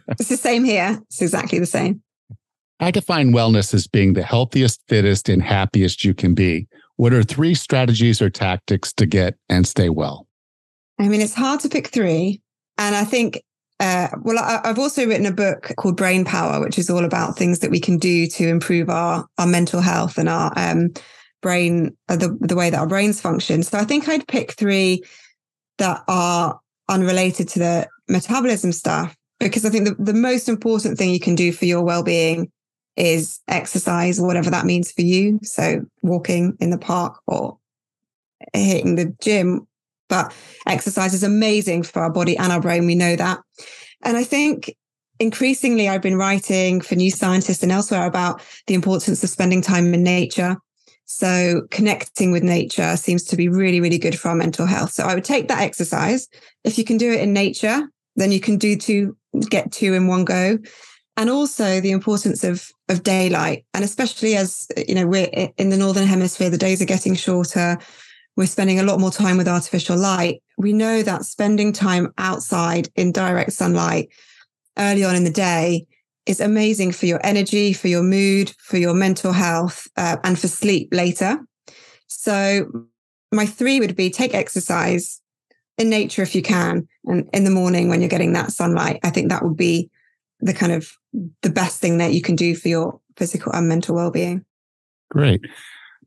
it's 0.07 0.29
the 0.29 0.37
same 0.37 0.63
here. 0.63 0.99
It's 1.07 1.21
exactly 1.21 1.59
the 1.59 1.65
same. 1.65 2.01
I 2.79 2.91
define 2.91 3.33
wellness 3.33 3.73
as 3.73 3.87
being 3.87 4.13
the 4.13 4.23
healthiest, 4.23 4.81
fittest, 4.87 5.27
and 5.27 5.43
happiest 5.43 6.05
you 6.05 6.13
can 6.13 6.33
be. 6.33 6.67
What 6.99 7.13
are 7.13 7.23
three 7.23 7.55
strategies 7.55 8.21
or 8.21 8.29
tactics 8.29 8.91
to 8.95 9.05
get 9.05 9.37
and 9.47 9.65
stay 9.65 9.87
well? 9.87 10.27
I 10.99 11.07
mean, 11.07 11.21
it's 11.21 11.33
hard 11.33 11.61
to 11.61 11.69
pick 11.69 11.87
three. 11.87 12.41
And 12.77 12.93
I 12.93 13.05
think 13.05 13.41
uh, 13.79 14.09
well, 14.23 14.37
I, 14.37 14.67
have 14.67 14.77
also 14.77 15.07
written 15.07 15.25
a 15.25 15.31
book 15.31 15.71
called 15.77 15.95
Brain 15.95 16.25
Power, 16.25 16.59
which 16.59 16.77
is 16.77 16.89
all 16.89 17.05
about 17.05 17.37
things 17.37 17.59
that 17.59 17.71
we 17.71 17.79
can 17.79 17.99
do 17.99 18.27
to 18.27 18.49
improve 18.49 18.89
our 18.89 19.25
our 19.37 19.47
mental 19.47 19.79
health 19.79 20.17
and 20.17 20.27
our 20.27 20.51
um, 20.57 20.89
brain, 21.41 21.95
uh, 22.09 22.17
the 22.17 22.37
the 22.41 22.57
way 22.57 22.69
that 22.69 22.77
our 22.77 22.85
brains 22.85 23.21
function. 23.21 23.63
So 23.63 23.77
I 23.77 23.85
think 23.85 24.09
I'd 24.09 24.27
pick 24.27 24.51
three 24.51 25.01
that 25.77 26.03
are 26.09 26.59
unrelated 26.89 27.47
to 27.47 27.59
the 27.59 27.87
metabolism 28.09 28.73
stuff 28.73 29.15
because 29.39 29.63
I 29.63 29.69
think 29.69 29.87
the, 29.87 29.95
the 30.03 30.13
most 30.13 30.49
important 30.49 30.97
thing 30.97 31.11
you 31.11 31.19
can 31.21 31.35
do 31.35 31.53
for 31.53 31.63
your 31.63 31.81
well 31.81 32.03
being 32.03 32.51
is 32.99 33.39
exercise, 33.47 34.19
whatever 34.19 34.49
that 34.51 34.65
means 34.65 34.91
for 34.91 35.01
you. 35.01 35.39
So 35.43 35.85
walking 36.01 36.57
in 36.59 36.69
the 36.69 36.77
park 36.77 37.19
or 37.27 37.57
hitting 38.53 38.95
the 38.95 39.15
gym 39.21 39.67
but 40.09 40.33
exercise 40.67 41.13
is 41.13 41.23
amazing 41.23 41.83
for 41.83 42.01
our 42.01 42.11
body 42.11 42.35
and 42.35 42.51
our 42.51 42.59
brain. 42.59 42.85
We 42.85 42.95
know 42.95 43.15
that. 43.15 43.39
And 44.03 44.17
I 44.17 44.23
think 44.23 44.75
increasingly 45.19 45.87
I've 45.87 46.01
been 46.01 46.17
writing 46.17 46.81
for 46.81 46.95
New 46.95 47.11
Scientist 47.11 47.63
and 47.63 47.71
elsewhere 47.71 48.05
about 48.05 48.41
the 48.67 48.73
importance 48.73 49.23
of 49.23 49.29
spending 49.29 49.61
time 49.61 49.93
in 49.93 50.03
nature. 50.03 50.57
So 51.05 51.63
connecting 51.71 52.31
with 52.31 52.43
nature 52.43 52.95
seems 52.97 53.23
to 53.25 53.35
be 53.35 53.47
really, 53.47 53.81
really 53.81 53.97
good 53.97 54.19
for 54.19 54.29
our 54.29 54.35
mental 54.35 54.65
health. 54.65 54.91
So 54.91 55.05
I 55.05 55.15
would 55.15 55.23
take 55.23 55.47
that 55.47 55.61
exercise. 55.61 56.27
If 56.63 56.77
you 56.77 56.83
can 56.83 56.97
do 56.97 57.11
it 57.11 57.21
in 57.21 57.33
nature, 57.33 57.81
then 58.15 58.31
you 58.31 58.39
can 58.39 58.57
do 58.57 58.75
two, 58.75 59.15
get 59.49 59.71
two 59.71 59.93
in 59.93 60.07
one 60.07 60.25
go. 60.25 60.59
And 61.17 61.29
also 61.29 61.81
the 61.81 61.91
importance 61.91 62.43
of 62.43 62.71
of 62.89 63.03
daylight. 63.03 63.65
And 63.73 63.83
especially 63.83 64.35
as 64.35 64.67
you 64.87 64.95
know, 64.95 65.07
we're 65.07 65.29
in 65.57 65.69
the 65.69 65.77
northern 65.77 66.07
hemisphere, 66.07 66.49
the 66.49 66.57
days 66.57 66.81
are 66.81 66.85
getting 66.85 67.15
shorter 67.15 67.77
we're 68.39 68.45
spending 68.45 68.79
a 68.79 68.83
lot 68.83 69.01
more 69.01 69.11
time 69.11 69.35
with 69.35 69.49
artificial 69.49 69.97
light. 69.97 70.41
We 70.57 70.71
know 70.71 71.03
that 71.03 71.25
spending 71.25 71.73
time 71.73 72.13
outside 72.17 72.87
in 72.95 73.11
direct 73.11 73.51
sunlight 73.51 74.13
early 74.77 75.03
on 75.03 75.13
in 75.17 75.25
the 75.25 75.29
day 75.29 75.85
is 76.25 76.39
amazing 76.39 76.93
for 76.93 77.05
your 77.05 77.19
energy, 77.21 77.73
for 77.73 77.89
your 77.89 78.01
mood, 78.01 78.53
for 78.57 78.77
your 78.77 78.93
mental 78.93 79.33
health, 79.33 79.89
uh, 79.97 80.15
and 80.23 80.39
for 80.39 80.47
sleep 80.47 80.87
later. 80.93 81.39
So, 82.07 82.87
my 83.33 83.45
three 83.45 83.81
would 83.81 83.97
be 83.97 84.09
take 84.09 84.33
exercise 84.33 85.19
in 85.77 85.89
nature 85.89 86.21
if 86.21 86.33
you 86.33 86.41
can, 86.41 86.87
and 87.03 87.29
in 87.33 87.43
the 87.43 87.51
morning 87.51 87.89
when 87.89 87.99
you're 87.99 88.07
getting 88.07 88.31
that 88.33 88.53
sunlight. 88.53 89.01
I 89.03 89.09
think 89.09 89.27
that 89.29 89.43
would 89.43 89.57
be 89.57 89.89
the 90.41 90.53
kind 90.53 90.71
of 90.71 90.91
the 91.41 91.49
best 91.49 91.79
thing 91.79 91.97
that 91.97 92.13
you 92.13 92.21
can 92.21 92.35
do 92.35 92.55
for 92.55 92.67
your 92.67 92.99
physical 93.17 93.51
and 93.53 93.67
mental 93.67 93.95
well-being. 93.95 94.45
Great. 95.09 95.41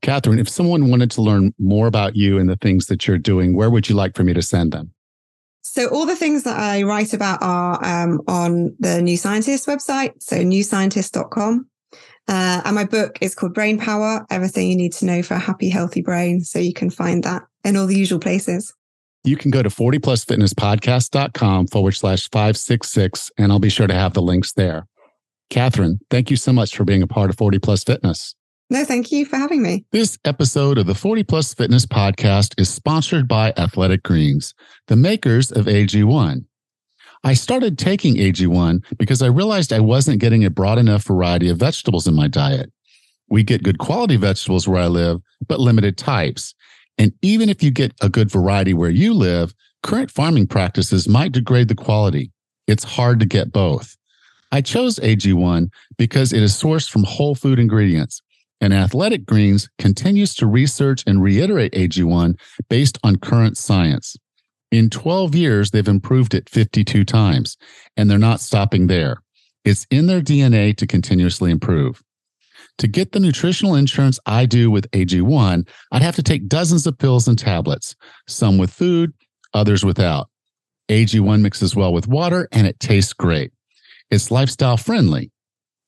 Catherine, 0.01 0.39
if 0.39 0.49
someone 0.49 0.91
wanted 0.91 1.11
to 1.13 1.23
learn 1.23 1.55
more 1.59 1.87
about 1.87 2.17
you 2.17 2.39
and 2.39 2.49
the 2.49 2.57
things 2.57 2.87
that 2.87 3.07
you're 3.07 3.19
doing, 3.19 3.55
where 3.55 3.71
would 3.71 3.89
you 3.89 3.95
like 3.95 4.17
for 4.17 4.25
me 4.25 4.33
to 4.33 4.43
send 4.43 4.73
them? 4.73 4.93
So 5.63 5.89
all 5.89 6.07
the 6.07 6.17
things 6.17 6.43
that 6.43 6.59
I 6.59 6.83
write 6.83 7.15
about 7.15 7.41
are 7.41 7.83
um, 7.85 8.21
on 8.27 8.75
the 8.81 9.01
New 9.01 9.17
Scientist 9.17 9.67
website, 9.69 10.21
so 10.21 10.39
newscientist.com. 10.39 11.69
Uh, 12.29 12.63
and 12.65 12.75
my 12.75 12.85
book 12.85 13.19
is 13.21 13.35
called 13.35 13.55
Brain 13.55 13.79
Power, 13.79 14.27
Everything 14.31 14.69
You 14.69 14.77
Need 14.77 14.93
to 14.95 15.07
Know 15.07 15.23
for 15.23 15.35
a 15.35 15.39
Happy, 15.39 15.69
Healthy 15.69 16.03
Brain. 16.03 16.41
So 16.43 16.59
you 16.59 16.73
can 16.73 16.91
find 16.91 17.23
that 17.25 17.43
in 17.65 17.77
all 17.77 17.87
the 17.87 17.97
usual 17.97 18.19
places. 18.19 18.75
You 19.25 19.37
can 19.37 19.53
go 19.53 19.63
to 19.63 19.69
40plusfitnesspodcast.com 19.69 21.69
forward 21.69 21.93
slash 21.93 22.29
566, 22.31 23.31
and 23.39 23.53
I'll 23.53 23.61
be 23.61 23.69
sure 23.69 23.87
to 23.87 23.95
have 23.95 24.15
the 24.15 24.23
links 24.23 24.53
there. 24.53 24.87
Catherine, 25.49 26.01
thank 26.11 26.31
you 26.31 26.37
so 26.37 26.53
much 26.53 26.75
for 26.75 26.85
being 26.85 27.03
a 27.03 27.07
part 27.07 27.31
of 27.31 27.37
40 27.37 27.61
Plus 27.61 27.85
Fitness. 27.85 28.35
No, 28.69 28.85
thank 28.85 29.13
you 29.13 29.25
for 29.25 29.37
having 29.37 29.63
me. 29.63 29.85
This 29.93 30.19
episode 30.25 30.79
of 30.79 30.87
the 30.87 30.95
40 30.95 31.23
Plus 31.23 31.55
Fitness 31.55 31.87
Podcast 31.87 32.59
is 32.59 32.69
sponsored 32.69 33.29
by 33.29 33.53
Athletic 33.57 34.03
Greens, 34.03 34.55
the 34.89 34.97
makers 34.97 35.53
of 35.53 35.67
AG1. 35.67 36.45
I 37.23 37.35
started 37.35 37.79
taking 37.79 38.17
AG1 38.17 38.83
because 38.99 39.23
I 39.23 39.27
realized 39.27 39.73
I 39.73 39.79
wasn't 39.79 40.21
getting 40.21 40.45
a 40.45 40.51
broad 40.51 40.79
enough 40.79 41.05
variety 41.05 41.49
of 41.49 41.59
vegetables 41.59 42.09
in 42.09 42.17
my 42.17 42.27
diet. 42.27 42.73
We 43.29 43.45
get 43.45 43.63
good 43.63 43.79
quality 43.79 44.17
vegetables 44.17 44.67
where 44.67 44.83
I 44.83 44.89
live, 44.89 45.21
but 45.47 45.61
limited 45.61 45.97
types. 45.97 46.57
And 46.99 47.13
even 47.23 47.49
if 47.49 47.63
you 47.63 47.71
get 47.71 47.93
a 48.01 48.09
good 48.09 48.31
variety 48.31 48.75
where 48.75 48.91
you 48.91 49.15
live, 49.15 49.55
current 49.83 50.11
farming 50.11 50.47
practices 50.47 51.09
might 51.09 51.33
degrade 51.33 51.69
the 51.69 51.75
quality. 51.75 52.31
It's 52.67 52.85
hard 52.85 53.21
to 53.21 53.27
get 53.27 53.53
both. 53.53 53.97
I 54.53 54.61
chose 54.61 54.99
AG1 54.99 55.71
because 55.97 56.33
it 56.33 56.43
is 56.43 56.53
sourced 56.53 56.89
from 56.89 57.05
whole 57.05 57.35
food 57.35 57.59
ingredients. 57.59 58.21
And 58.61 58.73
Athletic 58.73 59.27
Greens 59.27 59.69
continues 59.79 60.35
to 60.37 60.47
research 60.47 61.03
and 61.07 61.23
reiterate 61.23 61.73
AG1 61.73 62.39
based 62.69 62.99
on 63.03 63.17
current 63.17 63.57
science. 63.57 64.17
In 64.71 64.89
12 64.89 65.35
years, 65.35 65.71
they've 65.71 65.89
improved 65.89 66.33
it 66.33 66.49
52 66.49 67.05
times, 67.05 67.57
and 67.97 68.09
they're 68.09 68.19
not 68.19 68.41
stopping 68.41 68.87
there. 68.87 69.23
It's 69.65 69.87
in 69.91 70.07
their 70.07 70.21
DNA 70.21 70.77
to 70.77 70.87
continuously 70.87 71.51
improve. 71.51 72.03
To 72.79 72.89
get 72.89 73.13
the 73.13 73.21
nutritional 73.21 73.75
insurance 73.75 74.19
I 74.27 74.47
do 74.47 74.71
with 74.71 74.91
AG1, 74.91 75.69
I'd 75.93 76.03
have 76.03 76.17
to 76.17 76.23
take 76.23 76.49
dozens 76.49 76.87
of 76.87 76.99
pills 76.99 77.29
and 77.29 77.39
tablets, 77.39 77.95
some 78.27 78.59
with 78.59 78.73
food, 78.73 79.13
others 79.55 79.85
without. 79.85 80.29
AG1 80.89 81.41
mixes 81.41 81.77
well 81.77 81.93
with 81.93 82.09
water 82.09 82.49
and 82.53 82.67
it 82.67 82.81
tastes 82.81 83.13
great. 83.13 83.53
It's 84.11 84.31
lifestyle 84.31 84.77
friendly 84.77 85.31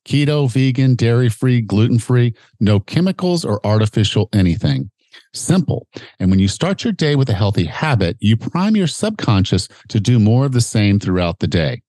keto, 0.05 0.49
vegan, 0.49 0.95
dairy 0.95 1.29
free, 1.29 1.61
gluten 1.61 1.99
free, 1.99 2.33
no 2.59 2.79
chemicals 2.79 3.43
or 3.43 3.65
artificial 3.65 4.29
anything. 4.33 4.89
Simple. 5.33 5.87
And 6.19 6.29
when 6.29 6.39
you 6.39 6.47
start 6.47 6.83
your 6.83 6.93
day 6.93 7.15
with 7.15 7.29
a 7.29 7.33
healthy 7.33 7.65
habit, 7.65 8.15
you 8.19 8.37
prime 8.37 8.75
your 8.75 8.87
subconscious 8.87 9.67
to 9.89 9.99
do 9.99 10.19
more 10.19 10.45
of 10.45 10.51
the 10.51 10.61
same 10.61 10.99
throughout 10.99 11.39
the 11.39 11.47
day. 11.47 11.81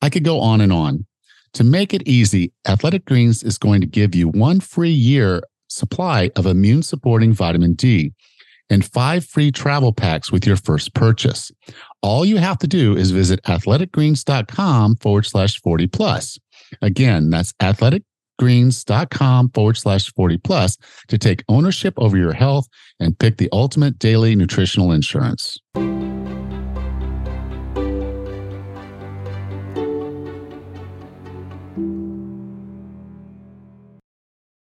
I 0.00 0.10
could 0.10 0.24
go 0.24 0.40
on 0.40 0.60
and 0.60 0.72
on. 0.72 1.06
To 1.54 1.64
make 1.64 1.94
it 1.94 2.06
easy, 2.06 2.52
Athletic 2.66 3.04
Greens 3.04 3.42
is 3.42 3.58
going 3.58 3.80
to 3.80 3.86
give 3.86 4.14
you 4.14 4.28
one 4.28 4.60
free 4.60 4.90
year 4.90 5.42
supply 5.68 6.30
of 6.36 6.46
immune 6.46 6.82
supporting 6.82 7.32
vitamin 7.32 7.74
D 7.74 8.12
and 8.70 8.84
five 8.84 9.24
free 9.24 9.50
travel 9.50 9.92
packs 9.92 10.30
with 10.30 10.46
your 10.46 10.56
first 10.56 10.94
purchase. 10.94 11.50
All 12.02 12.24
you 12.24 12.36
have 12.36 12.58
to 12.58 12.66
do 12.66 12.96
is 12.96 13.10
visit 13.10 13.42
athleticgreens.com 13.44 14.96
forward 14.96 15.26
slash 15.26 15.60
40 15.60 15.86
plus. 15.88 16.38
Again, 16.82 17.30
that's 17.30 17.52
athleticgreens.com 17.54 19.50
forward 19.50 19.76
slash 19.76 20.12
40 20.12 20.38
plus 20.38 20.76
to 21.08 21.18
take 21.18 21.44
ownership 21.48 21.94
over 21.96 22.16
your 22.16 22.34
health 22.34 22.68
and 23.00 23.18
pick 23.18 23.38
the 23.38 23.48
ultimate 23.52 23.98
daily 23.98 24.36
nutritional 24.36 24.92
insurance. 24.92 25.58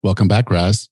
Welcome 0.05 0.29
back, 0.29 0.51
Raz. 0.51 0.91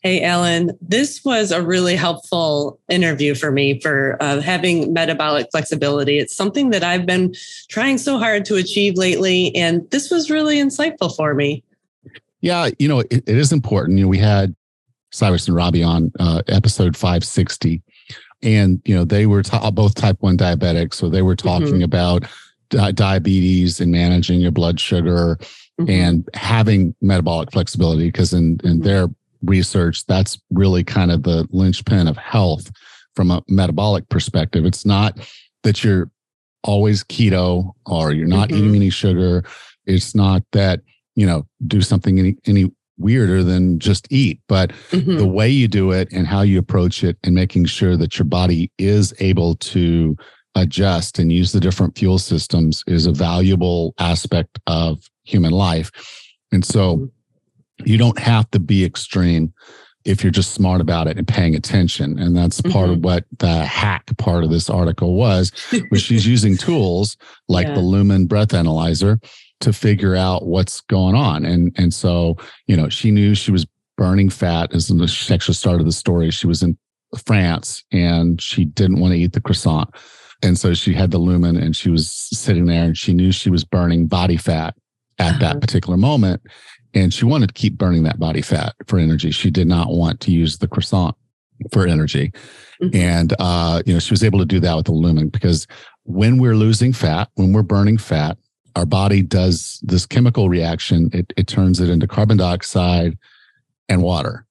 Hey, 0.00 0.22
Alan, 0.22 0.78
this 0.80 1.24
was 1.24 1.50
a 1.50 1.60
really 1.60 1.96
helpful 1.96 2.78
interview 2.88 3.34
for 3.34 3.50
me 3.50 3.80
for 3.80 4.16
uh, 4.20 4.40
having 4.40 4.92
metabolic 4.92 5.48
flexibility. 5.50 6.20
It's 6.20 6.36
something 6.36 6.70
that 6.70 6.84
I've 6.84 7.04
been 7.04 7.34
trying 7.68 7.98
so 7.98 8.16
hard 8.16 8.44
to 8.44 8.54
achieve 8.54 8.96
lately, 8.96 9.52
and 9.56 9.90
this 9.90 10.08
was 10.08 10.30
really 10.30 10.58
insightful 10.58 11.14
for 11.16 11.34
me. 11.34 11.64
Yeah, 12.40 12.68
you 12.78 12.86
know, 12.86 13.00
it, 13.00 13.24
it 13.26 13.36
is 13.36 13.50
important. 13.50 13.98
You 13.98 14.04
know, 14.04 14.08
we 14.08 14.18
had 14.18 14.54
Cyrus 15.10 15.48
and 15.48 15.56
Robbie 15.56 15.82
on 15.82 16.12
uh, 16.20 16.42
episode 16.46 16.96
560, 16.96 17.82
and, 18.44 18.80
you 18.84 18.94
know, 18.94 19.04
they 19.04 19.26
were 19.26 19.42
ta- 19.42 19.68
both 19.72 19.96
type 19.96 20.18
1 20.20 20.38
diabetics. 20.38 20.94
So 20.94 21.08
they 21.08 21.22
were 21.22 21.34
talking 21.34 21.66
mm-hmm. 21.66 21.82
about 21.82 22.24
di- 22.70 22.92
diabetes 22.92 23.80
and 23.80 23.90
managing 23.90 24.40
your 24.40 24.52
blood 24.52 24.78
sugar 24.78 25.40
mm-hmm. 25.78 25.90
and 25.90 26.28
having 26.34 26.94
metabolic 27.00 27.52
flexibility 27.52 28.06
because 28.06 28.32
in, 28.32 28.60
in 28.64 28.78
mm-hmm. 28.78 28.82
their 28.82 29.08
research, 29.42 30.04
that's 30.06 30.38
really 30.50 30.84
kind 30.84 31.10
of 31.10 31.22
the 31.22 31.46
linchpin 31.50 32.08
of 32.08 32.16
health 32.16 32.70
from 33.14 33.30
a 33.30 33.42
metabolic 33.48 34.08
perspective. 34.08 34.64
It's 34.64 34.84
not 34.84 35.18
that 35.62 35.82
you're 35.82 36.10
always 36.64 37.04
keto 37.04 37.72
or 37.86 38.12
you're 38.12 38.26
not 38.26 38.48
mm-hmm. 38.48 38.58
eating 38.58 38.76
any 38.76 38.90
sugar. 38.90 39.44
It's 39.86 40.14
not 40.14 40.42
that, 40.52 40.80
you 41.14 41.26
know, 41.26 41.46
do 41.66 41.82
something 41.82 42.18
any, 42.18 42.36
any 42.46 42.70
weirder 42.98 43.44
than 43.44 43.78
just 43.78 44.06
eat, 44.10 44.40
but 44.48 44.70
mm-hmm. 44.90 45.16
the 45.16 45.26
way 45.26 45.48
you 45.48 45.68
do 45.68 45.92
it 45.92 46.08
and 46.12 46.26
how 46.26 46.42
you 46.42 46.58
approach 46.58 47.04
it 47.04 47.16
and 47.22 47.34
making 47.34 47.64
sure 47.64 47.96
that 47.96 48.18
your 48.18 48.26
body 48.26 48.70
is 48.78 49.14
able 49.20 49.54
to 49.56 50.16
adjust 50.62 51.18
and 51.18 51.32
use 51.32 51.52
the 51.52 51.60
different 51.60 51.96
fuel 51.96 52.18
systems 52.18 52.84
is 52.86 53.06
a 53.06 53.12
valuable 53.12 53.94
aspect 53.98 54.58
of 54.66 55.08
human 55.24 55.52
life. 55.52 55.90
And 56.52 56.64
so 56.64 56.96
mm-hmm 56.96 57.04
you 57.84 57.98
don't 57.98 58.18
have 58.18 58.50
to 58.50 58.58
be 58.58 58.84
extreme 58.84 59.52
if 60.04 60.22
you're 60.22 60.30
just 60.30 60.54
smart 60.54 60.80
about 60.80 61.06
it 61.06 61.18
and 61.18 61.28
paying 61.28 61.54
attention. 61.54 62.18
And 62.18 62.36
that's 62.36 62.60
part 62.60 62.86
mm-hmm. 62.86 62.92
of 62.92 63.04
what 63.04 63.24
the 63.38 63.64
hack 63.64 64.16
part 64.16 64.44
of 64.44 64.50
this 64.50 64.70
article 64.70 65.14
was, 65.14 65.52
was 65.90 66.00
she's 66.00 66.26
using 66.26 66.56
tools 66.56 67.16
like 67.48 67.66
yeah. 67.66 67.74
the 67.74 67.80
Lumen 67.80 68.26
breath 68.26 68.54
analyzer 68.54 69.20
to 69.60 69.72
figure 69.72 70.14
out 70.14 70.46
what's 70.46 70.80
going 70.82 71.14
on. 71.14 71.44
And 71.44 71.74
and 71.76 71.92
so, 71.92 72.36
you 72.66 72.76
know, 72.76 72.88
she 72.88 73.10
knew 73.10 73.34
she 73.34 73.50
was 73.50 73.66
burning 73.96 74.30
fat 74.30 74.72
as 74.72 74.86
the 74.86 75.28
actually 75.32 75.54
started 75.54 75.86
the 75.86 75.92
story. 75.92 76.30
She 76.30 76.46
was 76.46 76.62
in 76.62 76.78
France 77.26 77.84
and 77.90 78.40
she 78.40 78.64
didn't 78.64 79.00
want 79.00 79.12
to 79.12 79.18
eat 79.18 79.32
the 79.32 79.40
croissant. 79.40 79.90
And 80.42 80.58
so 80.58 80.74
she 80.74 80.94
had 80.94 81.10
the 81.10 81.18
lumen 81.18 81.56
and 81.56 81.74
she 81.74 81.90
was 81.90 82.10
sitting 82.10 82.66
there 82.66 82.84
and 82.84 82.96
she 82.96 83.12
knew 83.12 83.32
she 83.32 83.50
was 83.50 83.64
burning 83.64 84.06
body 84.06 84.36
fat 84.36 84.76
at 85.18 85.30
uh-huh. 85.30 85.38
that 85.40 85.60
particular 85.60 85.96
moment 85.96 86.42
and 86.94 87.12
she 87.12 87.24
wanted 87.24 87.48
to 87.48 87.54
keep 87.54 87.76
burning 87.76 88.02
that 88.04 88.18
body 88.18 88.42
fat 88.42 88.74
for 88.86 88.98
energy. 88.98 89.30
She 89.30 89.50
did 89.50 89.66
not 89.66 89.88
want 89.88 90.20
to 90.20 90.30
use 90.30 90.58
the 90.58 90.68
croissant 90.68 91.16
for 91.72 91.86
energy. 91.86 92.32
Mm-hmm. 92.82 92.96
And, 92.96 93.34
uh, 93.38 93.82
you 93.84 93.92
know, 93.92 93.98
she 93.98 94.12
was 94.12 94.24
able 94.24 94.38
to 94.38 94.44
do 94.44 94.60
that 94.60 94.74
with 94.76 94.86
the 94.86 94.92
lumen 94.92 95.28
because 95.28 95.66
when 96.04 96.38
we're 96.38 96.56
losing 96.56 96.92
fat, 96.92 97.28
when 97.34 97.52
we're 97.52 97.62
burning 97.62 97.98
fat, 97.98 98.38
our 98.76 98.86
body 98.86 99.22
does 99.22 99.80
this 99.82 100.06
chemical 100.06 100.48
reaction. 100.48 101.10
It, 101.12 101.32
it 101.36 101.48
turns 101.48 101.80
it 101.80 101.90
into 101.90 102.06
carbon 102.06 102.36
dioxide 102.36 103.18
and 103.88 104.02
water. 104.02 104.46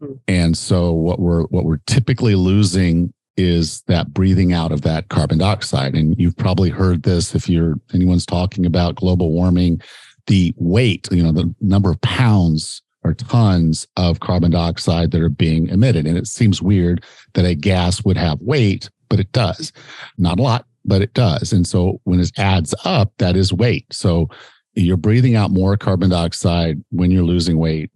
Mm-hmm. 0.00 0.14
And 0.28 0.56
so 0.56 0.92
what 0.92 1.20
we're, 1.20 1.42
what 1.44 1.64
we're 1.64 1.80
typically 1.86 2.34
losing 2.34 3.12
is 3.42 3.82
that 3.82 4.12
breathing 4.12 4.52
out 4.52 4.72
of 4.72 4.82
that 4.82 5.08
carbon 5.08 5.38
dioxide. 5.38 5.94
And 5.94 6.18
you've 6.18 6.36
probably 6.36 6.70
heard 6.70 7.02
this 7.02 7.34
if 7.34 7.48
you're 7.48 7.78
anyone's 7.94 8.26
talking 8.26 8.66
about 8.66 8.96
global 8.96 9.32
warming 9.32 9.80
the 10.26 10.52
weight, 10.56 11.08
you 11.10 11.22
know, 11.22 11.32
the 11.32 11.52
number 11.60 11.90
of 11.90 12.00
pounds 12.02 12.82
or 13.02 13.14
tons 13.14 13.86
of 13.96 14.20
carbon 14.20 14.50
dioxide 14.50 15.10
that 15.10 15.22
are 15.22 15.28
being 15.28 15.68
emitted. 15.68 16.06
And 16.06 16.18
it 16.18 16.26
seems 16.26 16.60
weird 16.60 17.04
that 17.34 17.46
a 17.46 17.54
gas 17.54 18.04
would 18.04 18.16
have 18.16 18.40
weight, 18.40 18.90
but 19.08 19.20
it 19.20 19.32
does. 19.32 19.72
Not 20.18 20.38
a 20.38 20.42
lot, 20.42 20.66
but 20.84 21.02
it 21.02 21.14
does. 21.14 21.52
And 21.52 21.66
so 21.66 22.00
when 22.04 22.20
it 22.20 22.30
adds 22.38 22.74
up, 22.84 23.12
that 23.18 23.36
is 23.36 23.52
weight. 23.52 23.86
So 23.90 24.28
you're 24.74 24.96
breathing 24.96 25.34
out 25.34 25.50
more 25.50 25.76
carbon 25.76 26.10
dioxide 26.10 26.82
when 26.90 27.10
you're 27.10 27.24
losing 27.24 27.58
weight 27.58 27.90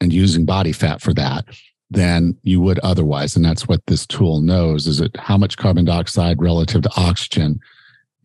and 0.00 0.12
using 0.12 0.44
body 0.44 0.72
fat 0.72 1.00
for 1.00 1.14
that 1.14 1.44
than 1.90 2.36
you 2.42 2.60
would 2.60 2.78
otherwise. 2.80 3.36
And 3.36 3.44
that's 3.44 3.68
what 3.68 3.80
this 3.86 4.06
tool 4.06 4.40
knows 4.40 4.86
is 4.86 5.00
it 5.00 5.16
how 5.16 5.38
much 5.38 5.56
carbon 5.56 5.84
dioxide 5.84 6.40
relative 6.40 6.82
to 6.82 6.90
oxygen 6.96 7.60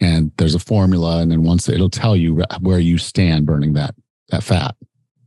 and 0.02 0.32
there's 0.38 0.56
a 0.56 0.60
formula 0.60 1.21
and 1.21 1.32
then 1.32 1.43
once 1.43 1.69
it'll 1.69 1.89
tell 1.89 2.15
you 2.15 2.43
where 2.60 2.80
you 2.80 2.97
stand 2.97 3.45
burning 3.45 3.74
that 3.74 3.95
that 4.30 4.43
fat 4.43 4.76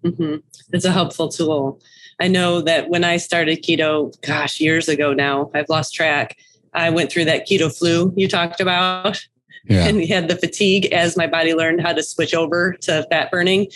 mm-hmm. 0.04 0.36
it's 0.72 0.84
a 0.84 0.92
helpful 0.92 1.28
tool 1.28 1.80
i 2.20 2.28
know 2.28 2.60
that 2.60 2.90
when 2.90 3.04
i 3.04 3.16
started 3.16 3.62
keto 3.62 4.14
gosh 4.22 4.60
years 4.60 4.88
ago 4.88 5.14
now 5.14 5.50
i've 5.54 5.68
lost 5.68 5.94
track 5.94 6.36
i 6.74 6.90
went 6.90 7.10
through 7.10 7.24
that 7.24 7.48
keto 7.48 7.74
flu 7.74 8.12
you 8.16 8.28
talked 8.28 8.60
about 8.60 9.24
yeah. 9.66 9.86
and 9.86 10.04
had 10.04 10.28
the 10.28 10.36
fatigue 10.36 10.92
as 10.92 11.16
my 11.16 11.26
body 11.26 11.54
learned 11.54 11.80
how 11.80 11.92
to 11.92 12.02
switch 12.02 12.34
over 12.34 12.74
to 12.80 13.06
fat 13.10 13.30
burning 13.30 13.66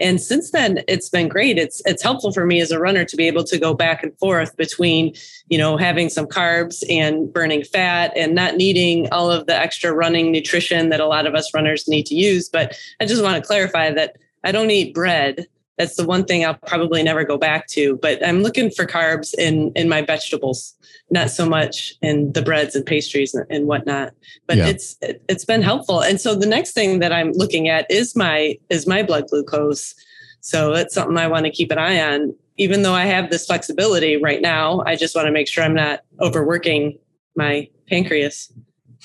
and 0.00 0.20
since 0.20 0.52
then, 0.52 0.84
it's 0.86 1.08
been 1.08 1.28
great. 1.28 1.58
It's 1.58 1.82
it's 1.84 2.02
helpful 2.02 2.32
for 2.32 2.46
me 2.46 2.60
as 2.60 2.70
a 2.70 2.78
runner 2.78 3.04
to 3.04 3.16
be 3.16 3.26
able 3.26 3.44
to 3.44 3.58
go 3.58 3.74
back 3.74 4.02
and 4.02 4.16
forth 4.18 4.56
between, 4.56 5.14
you 5.48 5.58
know, 5.58 5.76
having 5.76 6.08
some 6.08 6.26
carbs 6.26 6.84
and 6.88 7.32
burning 7.32 7.64
fat 7.64 8.12
and 8.16 8.34
not 8.34 8.56
needing 8.56 9.08
all 9.10 9.30
of 9.30 9.46
the 9.46 9.56
extra 9.56 9.92
running 9.92 10.30
nutrition 10.30 10.90
that 10.90 11.00
a 11.00 11.06
lot 11.06 11.26
of 11.26 11.34
us 11.34 11.52
runners 11.52 11.88
need 11.88 12.06
to 12.06 12.14
use. 12.14 12.48
But 12.48 12.78
I 13.00 13.06
just 13.06 13.22
want 13.22 13.42
to 13.42 13.46
clarify 13.46 13.90
that 13.90 14.16
I 14.44 14.52
don't 14.52 14.70
eat 14.70 14.94
bread. 14.94 15.48
That's 15.78 15.96
the 15.96 16.04
one 16.04 16.24
thing 16.24 16.44
I'll 16.44 16.54
probably 16.66 17.02
never 17.02 17.24
go 17.24 17.38
back 17.38 17.66
to. 17.68 17.96
But 17.96 18.26
I'm 18.26 18.42
looking 18.42 18.70
for 18.70 18.86
carbs 18.86 19.32
in 19.38 19.72
in 19.74 19.88
my 19.88 20.02
vegetables 20.02 20.74
not 21.10 21.30
so 21.30 21.48
much 21.48 21.94
in 22.02 22.32
the 22.32 22.42
breads 22.42 22.74
and 22.74 22.84
pastries 22.84 23.34
and 23.34 23.66
whatnot. 23.66 24.12
But 24.46 24.58
yeah. 24.58 24.66
it's 24.66 24.96
it, 25.00 25.22
it's 25.28 25.44
been 25.44 25.62
helpful. 25.62 26.02
And 26.02 26.20
so 26.20 26.34
the 26.34 26.46
next 26.46 26.72
thing 26.72 26.98
that 26.98 27.12
I'm 27.12 27.32
looking 27.32 27.68
at 27.68 27.90
is 27.90 28.14
my 28.14 28.58
is 28.68 28.86
my 28.86 29.02
blood 29.02 29.28
glucose. 29.28 29.94
So 30.40 30.72
that's 30.72 30.94
something 30.94 31.16
I 31.16 31.26
want 31.26 31.46
to 31.46 31.50
keep 31.50 31.70
an 31.72 31.78
eye 31.78 32.00
on. 32.00 32.34
even 32.56 32.82
though 32.82 32.94
I 32.94 33.04
have 33.04 33.30
this 33.30 33.46
flexibility 33.46 34.16
right 34.16 34.42
now, 34.42 34.82
I 34.84 34.96
just 34.96 35.14
want 35.14 35.26
to 35.26 35.32
make 35.32 35.48
sure 35.48 35.62
I'm 35.62 35.74
not 35.74 36.00
overworking 36.20 36.98
my 37.36 37.68
pancreas. 37.88 38.52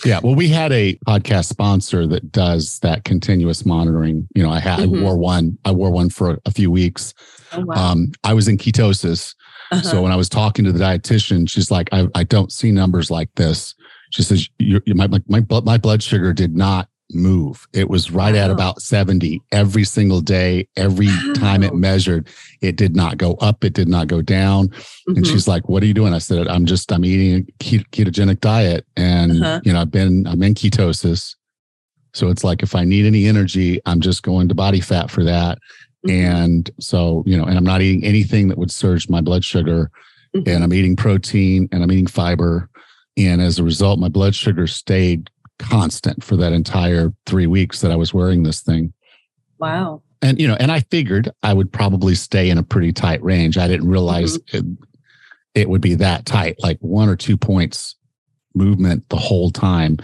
Yeah, 0.06 0.20
well, 0.24 0.36
we 0.36 0.50
had 0.50 0.72
a 0.72 0.96
podcast 1.08 1.46
sponsor 1.46 2.08
that 2.08 2.32
does 2.32 2.80
that 2.80 3.04
continuous 3.04 3.66
monitoring. 3.66 4.28
You 4.36 4.44
know, 4.44 4.50
I 4.50 4.60
had 4.60 4.80
mm-hmm. 4.80 5.00
I 5.00 5.02
wore 5.02 5.18
one. 5.18 5.58
I 5.66 5.72
wore 5.72 5.92
one 5.92 6.10
for 6.10 6.40
a 6.46 6.52
few 6.52 6.72
weeks. 6.72 7.14
Oh, 7.52 7.64
wow. 7.66 7.92
um, 7.92 8.12
I 8.24 8.34
was 8.34 8.48
in 8.48 8.58
ketosis, 8.58 9.36
uh-huh. 9.72 9.82
so 9.82 10.02
when 10.02 10.12
I 10.12 10.16
was 10.16 10.30
talking 10.30 10.66
to 10.66 10.72
the 10.72 10.84
dietitian, 10.84 11.48
she's 11.48 11.70
like, 11.70 11.90
"I, 11.92 12.08
I 12.16 12.24
don't 12.24 12.52
see 12.52 12.72
numbers 12.72 13.12
like 13.12 13.30
this." 13.36 13.76
She 14.14 14.22
says, 14.22 14.48
you, 14.60 14.80
you, 14.86 14.94
my, 14.94 15.08
my, 15.28 15.44
my 15.50 15.78
blood 15.78 16.04
sugar 16.04 16.34
did 16.34 16.56
not 16.56 16.88
move. 17.14 17.68
It 17.74 17.90
was 17.90 18.12
right 18.12 18.36
wow. 18.36 18.42
at 18.42 18.52
about 18.52 18.82
70 18.82 19.42
every 19.52 19.84
single 19.84 20.22
day, 20.22 20.68
every 20.76 21.08
wow. 21.08 21.34
time 21.36 21.64
it 21.64 21.74
measured. 21.74 22.28
It 22.62 22.76
did 22.76 22.96
not 22.96 23.18
go 23.18 23.34
up, 23.36 23.64
it 23.64 23.74
did 23.74 23.88
not 23.88 24.08
go 24.08 24.22
down. 24.22 24.68
Mm-hmm. 24.70 25.18
And 25.18 25.28
she's 25.28 25.48
like, 25.48 25.70
What 25.70 25.84
are 25.84 25.86
you 25.86 25.94
doing? 25.94 26.14
I 26.14 26.20
said, 26.20 26.48
I'm 26.48 26.66
just, 26.66 26.92
I'm 26.92 27.06
eating 27.06 27.48
a 27.48 27.64
ketogenic 27.64 28.40
diet. 28.40 28.86
And, 28.96 29.44
uh-huh. 29.44 29.62
you 29.64 29.74
know, 29.74 29.82
I've 29.82 29.92
been, 29.92 30.28
I'm 30.28 30.42
in 30.44 30.54
ketosis. 30.54 31.36
So 32.14 32.30
it's 32.30 32.44
like 32.44 32.62
if 32.62 32.76
I 32.76 32.84
need 32.84 33.06
any 33.06 33.26
energy, 33.26 33.82
I'm 33.86 34.00
just 34.00 34.24
going 34.24 34.48
to 34.50 34.56
body 34.56 34.82
fat 34.82 35.10
for 35.10 35.24
that. 35.24 35.58
Mm-hmm. 36.06 36.26
And 36.26 36.72
so, 36.80 37.24
you 37.26 37.38
know, 37.38 37.46
and 37.46 37.58
I'm 37.58 37.64
not 37.64 37.82
eating 37.82 38.04
anything 38.04 38.48
that 38.50 38.58
would 38.58 38.72
surge 38.72 39.10
my 39.10 39.22
blood 39.22 39.44
sugar. 39.44 39.90
Mm-hmm. 40.36 40.50
And 40.50 40.64
I'm 40.64 40.74
eating 40.74 40.96
protein 40.96 41.70
and 41.72 41.84
I'm 41.84 41.92
eating 41.92 42.08
fiber. 42.08 42.70
And 43.18 43.42
as 43.42 43.60
a 43.60 43.64
result, 43.64 44.00
my 44.00 44.10
blood 44.10 44.36
sugar 44.36 44.68
stayed 44.68 45.30
constant 45.60 46.24
for 46.24 46.36
that 46.38 46.54
entire 46.54 47.14
three 47.26 47.48
weeks 47.48 47.82
that 47.82 47.92
I 47.92 47.96
was 47.96 48.14
wearing 48.14 48.44
this 48.44 48.62
thing. 48.62 48.94
Wow. 49.60 50.02
And, 50.22 50.40
you 50.40 50.48
know, 50.48 50.56
and 50.60 50.72
I 50.72 50.82
figured 50.82 51.32
I 51.44 51.54
would 51.54 51.72
probably 51.72 52.16
stay 52.16 52.50
in 52.50 52.58
a 52.58 52.64
pretty 52.64 52.94
tight 52.94 53.22
range. 53.24 53.58
I 53.58 53.68
didn't 53.68 53.90
realize 53.90 54.38
mm-hmm. 54.38 54.58
it, 54.58 55.62
it, 55.62 55.70
would 55.70 55.82
be 55.82 55.96
that 55.96 56.26
tight, 56.26 56.56
like 56.60 56.78
one 56.80 57.10
or 57.10 57.16
two 57.16 57.38
points 57.38 57.96
movement 58.56 59.08
the 59.10 59.18
whole 59.18 59.52
time. 59.52 59.98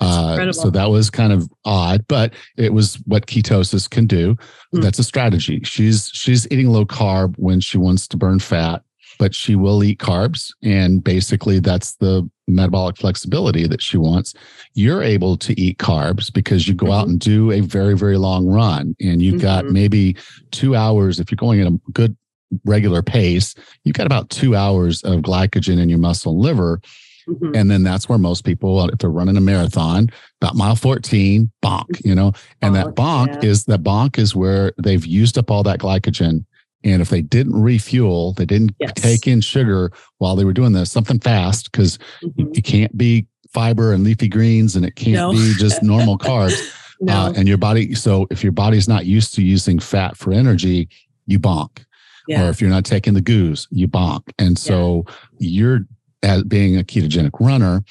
Uh, 0.00 0.50
so 0.52 0.70
that 0.70 0.88
was 0.88 1.10
kind 1.10 1.32
of 1.32 1.48
odd, 1.64 2.04
but 2.08 2.32
it 2.56 2.72
was 2.72 2.96
what 3.04 3.26
ketosis 3.26 3.88
can 3.88 4.06
do. 4.06 4.34
Mm-hmm. 4.34 4.80
That's 4.80 4.98
a 4.98 5.04
strategy. 5.04 5.60
She's 5.62 6.10
she's 6.14 6.50
eating 6.50 6.68
low 6.68 6.86
carb 6.86 7.34
when 7.36 7.60
she 7.60 7.76
wants 7.76 8.08
to 8.08 8.16
burn 8.16 8.38
fat, 8.38 8.82
but 9.18 9.34
she 9.34 9.56
will 9.56 9.84
eat 9.84 9.98
carbs, 9.98 10.54
and 10.62 11.04
basically 11.04 11.60
that's 11.60 11.96
the 11.96 12.28
metabolic 12.54 12.96
flexibility 12.96 13.66
that 13.66 13.82
she 13.82 13.96
wants, 13.96 14.34
you're 14.74 15.02
able 15.02 15.36
to 15.38 15.58
eat 15.60 15.78
carbs 15.78 16.32
because 16.32 16.68
you 16.68 16.74
go 16.74 16.86
mm-hmm. 16.86 16.94
out 16.94 17.08
and 17.08 17.20
do 17.20 17.50
a 17.50 17.60
very, 17.60 17.96
very 17.96 18.16
long 18.16 18.46
run 18.46 18.94
and 19.00 19.22
you've 19.22 19.36
mm-hmm. 19.36 19.42
got 19.42 19.66
maybe 19.66 20.16
two 20.50 20.76
hours. 20.76 21.20
If 21.20 21.30
you're 21.30 21.36
going 21.36 21.60
at 21.60 21.66
a 21.66 21.80
good 21.92 22.16
regular 22.64 23.02
pace, 23.02 23.54
you've 23.84 23.96
got 23.96 24.06
about 24.06 24.30
two 24.30 24.56
hours 24.56 25.02
of 25.02 25.20
glycogen 25.20 25.80
in 25.80 25.88
your 25.88 25.98
muscle 25.98 26.32
and 26.32 26.40
liver. 26.40 26.80
Mm-hmm. 27.28 27.54
And 27.54 27.70
then 27.70 27.82
that's 27.82 28.08
where 28.08 28.18
most 28.18 28.44
people, 28.44 28.88
if 28.88 28.98
they're 28.98 29.10
running 29.10 29.36
a 29.36 29.40
marathon, 29.40 30.10
about 30.40 30.56
mile 30.56 30.74
14, 30.74 31.50
bonk, 31.62 32.04
you 32.04 32.14
know, 32.14 32.32
and 32.62 32.74
that 32.74 32.88
bonk 32.88 33.42
yeah. 33.42 33.50
is 33.50 33.64
that 33.66 33.82
bonk 33.82 34.18
is 34.18 34.34
where 34.34 34.72
they've 34.78 35.04
used 35.04 35.38
up 35.38 35.50
all 35.50 35.62
that 35.62 35.80
glycogen 35.80 36.44
and 36.82 37.02
if 37.02 37.10
they 37.10 37.22
didn't 37.22 37.60
refuel, 37.60 38.32
they 38.32 38.46
didn't 38.46 38.74
yes. 38.78 38.92
take 38.94 39.26
in 39.26 39.40
sugar 39.40 39.92
while 40.18 40.34
they 40.34 40.44
were 40.44 40.52
doing 40.52 40.72
this, 40.72 40.90
something 40.90 41.18
fast, 41.18 41.70
because 41.70 41.98
mm-hmm. 42.22 42.52
it 42.54 42.64
can't 42.64 42.96
be 42.96 43.26
fiber 43.52 43.92
and 43.92 44.04
leafy 44.04 44.28
greens 44.28 44.76
and 44.76 44.84
it 44.84 44.96
can't 44.96 45.14
no. 45.14 45.32
be 45.32 45.54
just 45.58 45.82
normal 45.82 46.16
carbs. 46.16 46.58
no. 47.00 47.12
Uh, 47.12 47.32
and 47.36 47.48
your 47.48 47.58
body, 47.58 47.94
so 47.94 48.26
if 48.30 48.42
your 48.42 48.52
body's 48.52 48.88
not 48.88 49.04
used 49.06 49.34
to 49.34 49.42
using 49.42 49.78
fat 49.78 50.16
for 50.16 50.32
energy, 50.32 50.88
you 51.26 51.38
bonk. 51.38 51.84
Yeah. 52.28 52.46
Or 52.46 52.50
if 52.50 52.60
you're 52.60 52.70
not 52.70 52.84
taking 52.84 53.14
the 53.14 53.20
goos, 53.20 53.66
you 53.70 53.88
bonk. 53.88 54.22
And 54.38 54.58
so 54.58 55.04
yeah. 55.38 55.48
you're, 55.50 55.80
as 56.22 56.44
being 56.44 56.78
a 56.78 56.84
ketogenic 56.84 57.40
runner, 57.40 57.82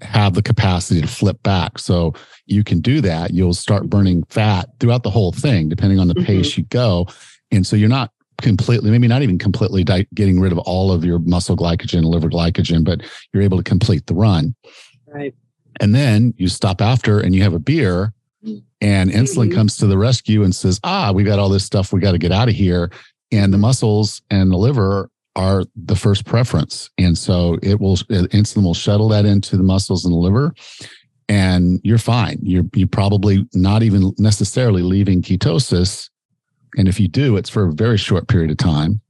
have 0.00 0.34
the 0.34 0.42
capacity 0.42 1.00
to 1.00 1.06
flip 1.06 1.42
back. 1.42 1.78
So 1.78 2.14
you 2.46 2.64
can 2.64 2.80
do 2.80 3.00
that. 3.02 3.32
You'll 3.32 3.54
start 3.54 3.82
mm-hmm. 3.82 3.90
burning 3.90 4.24
fat 4.24 4.68
throughout 4.80 5.02
the 5.02 5.10
whole 5.10 5.32
thing, 5.32 5.68
depending 5.68 5.98
on 5.98 6.08
the 6.08 6.14
mm-hmm. 6.14 6.24
pace 6.24 6.58
you 6.58 6.64
go. 6.64 7.06
And 7.50 7.66
so 7.66 7.76
you're 7.76 7.88
not 7.88 8.12
completely, 8.40 8.90
maybe 8.90 9.08
not 9.08 9.22
even 9.22 9.38
completely 9.38 9.84
di- 9.84 10.06
getting 10.14 10.40
rid 10.40 10.52
of 10.52 10.58
all 10.58 10.92
of 10.92 11.04
your 11.04 11.18
muscle 11.20 11.56
glycogen, 11.56 12.04
liver 12.04 12.28
glycogen, 12.28 12.84
but 12.84 13.02
you're 13.32 13.42
able 13.42 13.58
to 13.58 13.64
complete 13.64 14.06
the 14.06 14.14
run. 14.14 14.54
Right. 15.06 15.34
And 15.80 15.94
then 15.94 16.34
you 16.36 16.48
stop 16.48 16.80
after 16.80 17.20
and 17.20 17.34
you 17.34 17.42
have 17.42 17.54
a 17.54 17.58
beer 17.58 18.12
and 18.80 19.10
insulin 19.10 19.46
mm-hmm. 19.46 19.56
comes 19.56 19.76
to 19.78 19.86
the 19.86 19.98
rescue 19.98 20.44
and 20.44 20.54
says, 20.54 20.78
ah, 20.84 21.10
we 21.12 21.24
got 21.24 21.38
all 21.38 21.48
this 21.48 21.64
stuff. 21.64 21.92
We 21.92 22.00
got 22.00 22.12
to 22.12 22.18
get 22.18 22.32
out 22.32 22.48
of 22.48 22.54
here. 22.54 22.90
And 23.32 23.52
the 23.52 23.58
muscles 23.58 24.22
and 24.30 24.50
the 24.50 24.56
liver 24.56 25.10
are 25.36 25.64
the 25.76 25.96
first 25.96 26.24
preference. 26.24 26.88
And 26.98 27.18
so 27.18 27.58
it 27.62 27.80
will, 27.80 27.96
insulin 27.96 28.62
will 28.62 28.74
shuttle 28.74 29.08
that 29.08 29.24
into 29.24 29.56
the 29.56 29.62
muscles 29.62 30.04
and 30.04 30.12
the 30.12 30.18
liver 30.18 30.54
and 31.28 31.80
you're 31.84 31.98
fine. 31.98 32.38
You're, 32.42 32.64
you're 32.74 32.88
probably 32.88 33.46
not 33.52 33.82
even 33.82 34.12
necessarily 34.18 34.82
leaving 34.82 35.22
ketosis 35.22 36.08
and 36.78 36.86
if 36.88 37.00
you 37.00 37.08
do, 37.08 37.36
it's 37.36 37.50
for 37.50 37.66
a 37.66 37.72
very 37.72 37.98
short 37.98 38.28
period 38.28 38.52
of 38.52 38.56
time. 38.56 39.00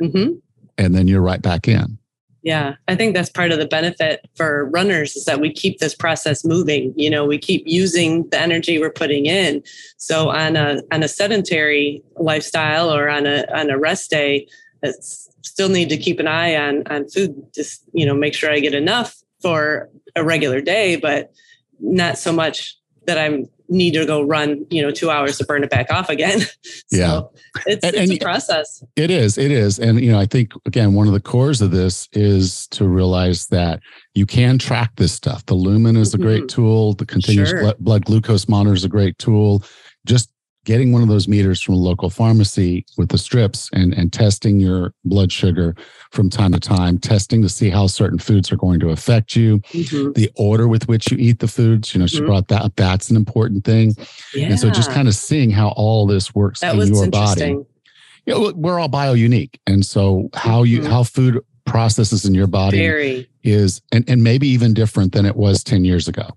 Mm-hmm. 0.00 0.34
And 0.78 0.94
then 0.94 1.08
you're 1.08 1.20
right 1.20 1.42
back 1.42 1.66
in. 1.66 1.98
Yeah, 2.42 2.76
I 2.86 2.94
think 2.94 3.14
that's 3.14 3.28
part 3.28 3.50
of 3.50 3.58
the 3.58 3.66
benefit 3.66 4.26
for 4.36 4.66
runners 4.66 5.16
is 5.16 5.24
that 5.24 5.40
we 5.40 5.52
keep 5.52 5.80
this 5.80 5.94
process 5.94 6.44
moving. 6.44 6.94
You 6.96 7.10
know, 7.10 7.26
we 7.26 7.36
keep 7.36 7.64
using 7.66 8.28
the 8.30 8.40
energy 8.40 8.78
we're 8.78 8.92
putting 8.92 9.26
in. 9.26 9.62
So 9.96 10.30
on 10.30 10.54
a 10.54 10.80
on 10.92 11.02
a 11.02 11.08
sedentary 11.08 12.00
lifestyle 12.16 12.94
or 12.94 13.10
on 13.10 13.26
a 13.26 13.44
on 13.52 13.68
a 13.68 13.78
rest 13.78 14.10
day, 14.10 14.46
it's 14.84 15.28
still 15.42 15.68
need 15.68 15.88
to 15.88 15.96
keep 15.96 16.20
an 16.20 16.28
eye 16.28 16.54
on 16.54 16.86
on 16.86 17.08
food. 17.08 17.34
Just 17.52 17.82
you 17.92 18.06
know, 18.06 18.14
make 18.14 18.34
sure 18.34 18.52
I 18.52 18.60
get 18.60 18.72
enough 18.72 19.16
for 19.42 19.90
a 20.14 20.22
regular 20.22 20.60
day, 20.60 20.94
but 20.94 21.32
not 21.80 22.18
so 22.18 22.32
much 22.32 22.77
that 23.08 23.18
I'm 23.18 23.48
need 23.68 23.92
to 23.94 24.06
go 24.06 24.22
run, 24.22 24.64
you 24.70 24.82
know, 24.82 24.90
two 24.90 25.10
hours 25.10 25.36
to 25.38 25.44
burn 25.44 25.62
it 25.62 25.70
back 25.70 25.90
off 25.90 26.08
again. 26.08 26.40
so 26.62 26.76
yeah. 26.90 27.20
it's, 27.66 27.84
and, 27.84 27.94
it's 27.94 28.10
and 28.10 28.12
a 28.12 28.18
process. 28.18 28.82
It 28.96 29.10
is. 29.10 29.36
It 29.36 29.50
is. 29.50 29.78
And, 29.78 30.00
you 30.00 30.10
know, 30.10 30.18
I 30.18 30.26
think, 30.26 30.52
again, 30.66 30.94
one 30.94 31.06
of 31.06 31.12
the 31.12 31.20
cores 31.20 31.60
of 31.60 31.70
this 31.70 32.08
is 32.12 32.66
to 32.68 32.88
realize 32.88 33.46
that 33.48 33.80
you 34.14 34.26
can 34.26 34.58
track 34.58 34.92
this 34.96 35.12
stuff. 35.12 35.44
The 35.46 35.54
Lumen 35.54 35.96
is 35.96 36.14
a 36.14 36.18
great 36.18 36.44
mm-hmm. 36.44 36.62
tool. 36.62 36.94
The 36.94 37.06
continuous 37.06 37.50
sure. 37.50 37.74
blood 37.78 38.04
glucose 38.04 38.48
monitor 38.48 38.74
is 38.74 38.84
a 38.84 38.88
great 38.88 39.18
tool. 39.18 39.62
Just 40.06 40.30
getting 40.68 40.92
one 40.92 41.00
of 41.00 41.08
those 41.08 41.26
meters 41.26 41.62
from 41.62 41.72
a 41.72 41.78
local 41.78 42.10
pharmacy 42.10 42.84
with 42.98 43.08
the 43.08 43.16
strips 43.16 43.70
and, 43.72 43.94
and 43.94 44.12
testing 44.12 44.60
your 44.60 44.92
blood 45.02 45.32
sugar 45.32 45.74
from 46.10 46.28
time 46.28 46.52
to 46.52 46.60
time, 46.60 46.98
testing 46.98 47.40
to 47.40 47.48
see 47.48 47.70
how 47.70 47.86
certain 47.86 48.18
foods 48.18 48.52
are 48.52 48.56
going 48.56 48.78
to 48.78 48.90
affect 48.90 49.34
you, 49.34 49.60
mm-hmm. 49.60 50.12
the 50.12 50.30
order 50.36 50.68
with 50.68 50.86
which 50.86 51.10
you 51.10 51.16
eat 51.16 51.38
the 51.38 51.48
foods. 51.48 51.94
You 51.94 52.00
know, 52.00 52.06
she 52.06 52.18
mm-hmm. 52.18 52.26
brought 52.26 52.48
that 52.48 52.60
up. 52.60 52.76
That's 52.76 53.08
an 53.08 53.16
important 53.16 53.64
thing. 53.64 53.94
Yeah. 54.34 54.48
And 54.48 54.60
so 54.60 54.68
just 54.68 54.90
kind 54.90 55.08
of 55.08 55.14
seeing 55.14 55.50
how 55.50 55.68
all 55.68 56.06
this 56.06 56.34
works 56.34 56.60
that 56.60 56.74
in 56.74 56.94
your 56.94 57.08
body. 57.08 57.56
You 58.26 58.34
know, 58.34 58.52
we're 58.54 58.78
all 58.78 58.88
bio 58.88 59.14
unique. 59.14 59.58
And 59.66 59.86
so 59.86 60.28
how 60.34 60.64
you, 60.64 60.80
mm-hmm. 60.80 60.90
how 60.90 61.02
food 61.02 61.42
processes 61.64 62.26
in 62.26 62.34
your 62.34 62.46
body 62.46 62.76
Very. 62.76 63.30
Is 63.50 63.80
and, 63.92 64.08
and 64.08 64.22
maybe 64.22 64.48
even 64.48 64.74
different 64.74 65.12
than 65.12 65.26
it 65.26 65.36
was 65.36 65.62
10 65.64 65.84
years 65.84 66.08
ago 66.08 66.28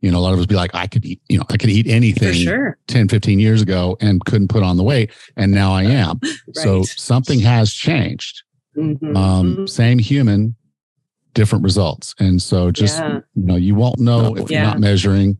you 0.00 0.10
know 0.10 0.18
a 0.18 0.20
lot 0.20 0.32
of 0.32 0.38
us 0.38 0.46
be 0.46 0.54
like 0.54 0.74
i 0.74 0.86
could 0.86 1.04
eat 1.04 1.20
you 1.28 1.38
know 1.38 1.44
i 1.50 1.56
could 1.56 1.70
eat 1.70 1.86
anything 1.86 2.34
sure. 2.34 2.78
10 2.88 3.08
15 3.08 3.38
years 3.38 3.62
ago 3.62 3.96
and 4.00 4.24
couldn't 4.24 4.48
put 4.48 4.62
on 4.62 4.76
the 4.76 4.82
weight 4.82 5.10
and 5.36 5.52
now 5.52 5.72
i 5.72 5.82
am 5.82 6.18
right. 6.22 6.36
so 6.52 6.82
something 6.82 7.40
has 7.40 7.72
changed 7.72 8.42
mm-hmm. 8.76 9.16
um, 9.16 9.54
mm-hmm. 9.54 9.66
same 9.66 9.98
human 9.98 10.54
different 11.34 11.62
results 11.64 12.14
and 12.18 12.42
so 12.42 12.70
just 12.70 12.98
yeah. 12.98 13.20
you 13.34 13.44
know 13.44 13.56
you 13.56 13.74
won't 13.74 13.98
know 13.98 14.36
if 14.36 14.50
yeah. 14.50 14.58
you're 14.58 14.70
not 14.70 14.80
measuring 14.80 15.38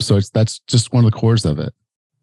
so 0.00 0.16
it's 0.16 0.30
that's 0.30 0.60
just 0.60 0.92
one 0.92 1.04
of 1.04 1.10
the 1.10 1.16
cores 1.16 1.44
of 1.44 1.58
it 1.58 1.74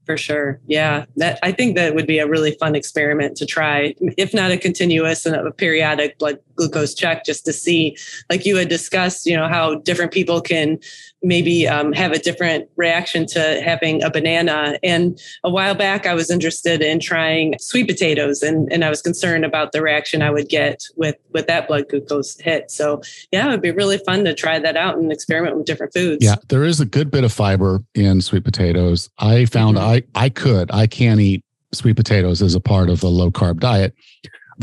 for 0.06 0.18
sure. 0.18 0.60
Yeah. 0.68 1.06
That 1.18 1.40
I 1.44 1.52
think 1.52 1.76
that 1.76 1.96
would 1.96 2.08
be 2.08 2.20
a 2.20 2.28
really 2.28 2.52
fun 2.60 2.76
experiment 2.76 3.38
to 3.38 3.46
try, 3.46 3.96
if 4.18 4.34
not 4.34 4.52
a 4.52 4.58
continuous 4.58 5.26
and 5.26 5.36
a 5.36 5.52
periodic 5.52 6.18
blood 6.18 6.40
glucose 6.56 6.94
check, 6.94 7.26
just 7.26 7.46
to 7.46 7.54
see, 7.54 7.98
like 8.30 8.46
you 8.46 8.56
had 8.58 8.70
discussed, 8.70 9.26
you 9.26 9.36
know, 9.36 9.48
how 9.48 9.76
different 9.76 10.12
people 10.12 10.42
can 10.42 10.80
maybe 11.24 11.68
um, 11.68 11.94
have 11.94 12.12
a 12.12 12.20
different 12.20 12.70
reaction 12.76 13.26
to 13.28 13.62
having 13.64 14.04
a 14.04 14.12
banana. 14.12 14.78
And 14.84 15.20
a 15.44 15.50
while 15.50 15.74
back, 15.74 16.06
I 16.06 16.14
was 16.14 16.30
interested 16.30 16.82
in 16.82 17.00
trying 17.00 17.56
sweet 17.60 17.88
potatoes, 17.88 18.44
and, 18.44 18.72
and 18.72 18.84
I 18.84 18.90
was 18.90 19.02
concerned 19.02 19.46
about 19.46 19.72
the 19.72 19.82
reaction 19.82 20.22
I 20.22 20.32
would 20.32 20.50
get 20.50 20.84
with 20.96 21.16
with 21.32 21.48
that 21.48 21.68
blood 21.68 21.90
glucose 21.90 22.40
hit. 22.40 22.70
So 22.70 23.02
yeah, 23.32 23.48
it 23.48 23.52
would 23.52 23.62
be 23.62 23.72
really 23.72 23.98
fun 24.00 24.26
to 24.26 24.34
try 24.34 24.60
that 24.60 24.78
out 24.78 24.98
and 24.98 25.12
experiment 25.12 25.58
with 25.58 25.66
different 25.66 25.94
foods. 25.94 26.24
Yeah, 26.24 26.36
there 26.50 26.64
is 26.64 26.80
a 26.80 26.86
good 26.86 27.10
bit 27.10 27.24
of 27.24 27.32
fiber 27.32 27.82
in 27.96 28.22
sweet 28.22 28.44
potatoes. 28.44 29.10
I 29.18 29.46
found 29.46 29.78
mm-hmm. 29.78 29.88
I 30.16 30.26
I 30.26 30.30
could 30.30 30.72
I 30.72 30.88
can't 30.88 31.20
eat 31.20 31.44
sweet 31.72 31.96
potatoes 31.96 32.42
as 32.42 32.56
a 32.56 32.60
part 32.60 32.90
of 32.90 33.04
a 33.04 33.08
low 33.08 33.32
carb 33.32 33.60
diet. 33.60 33.94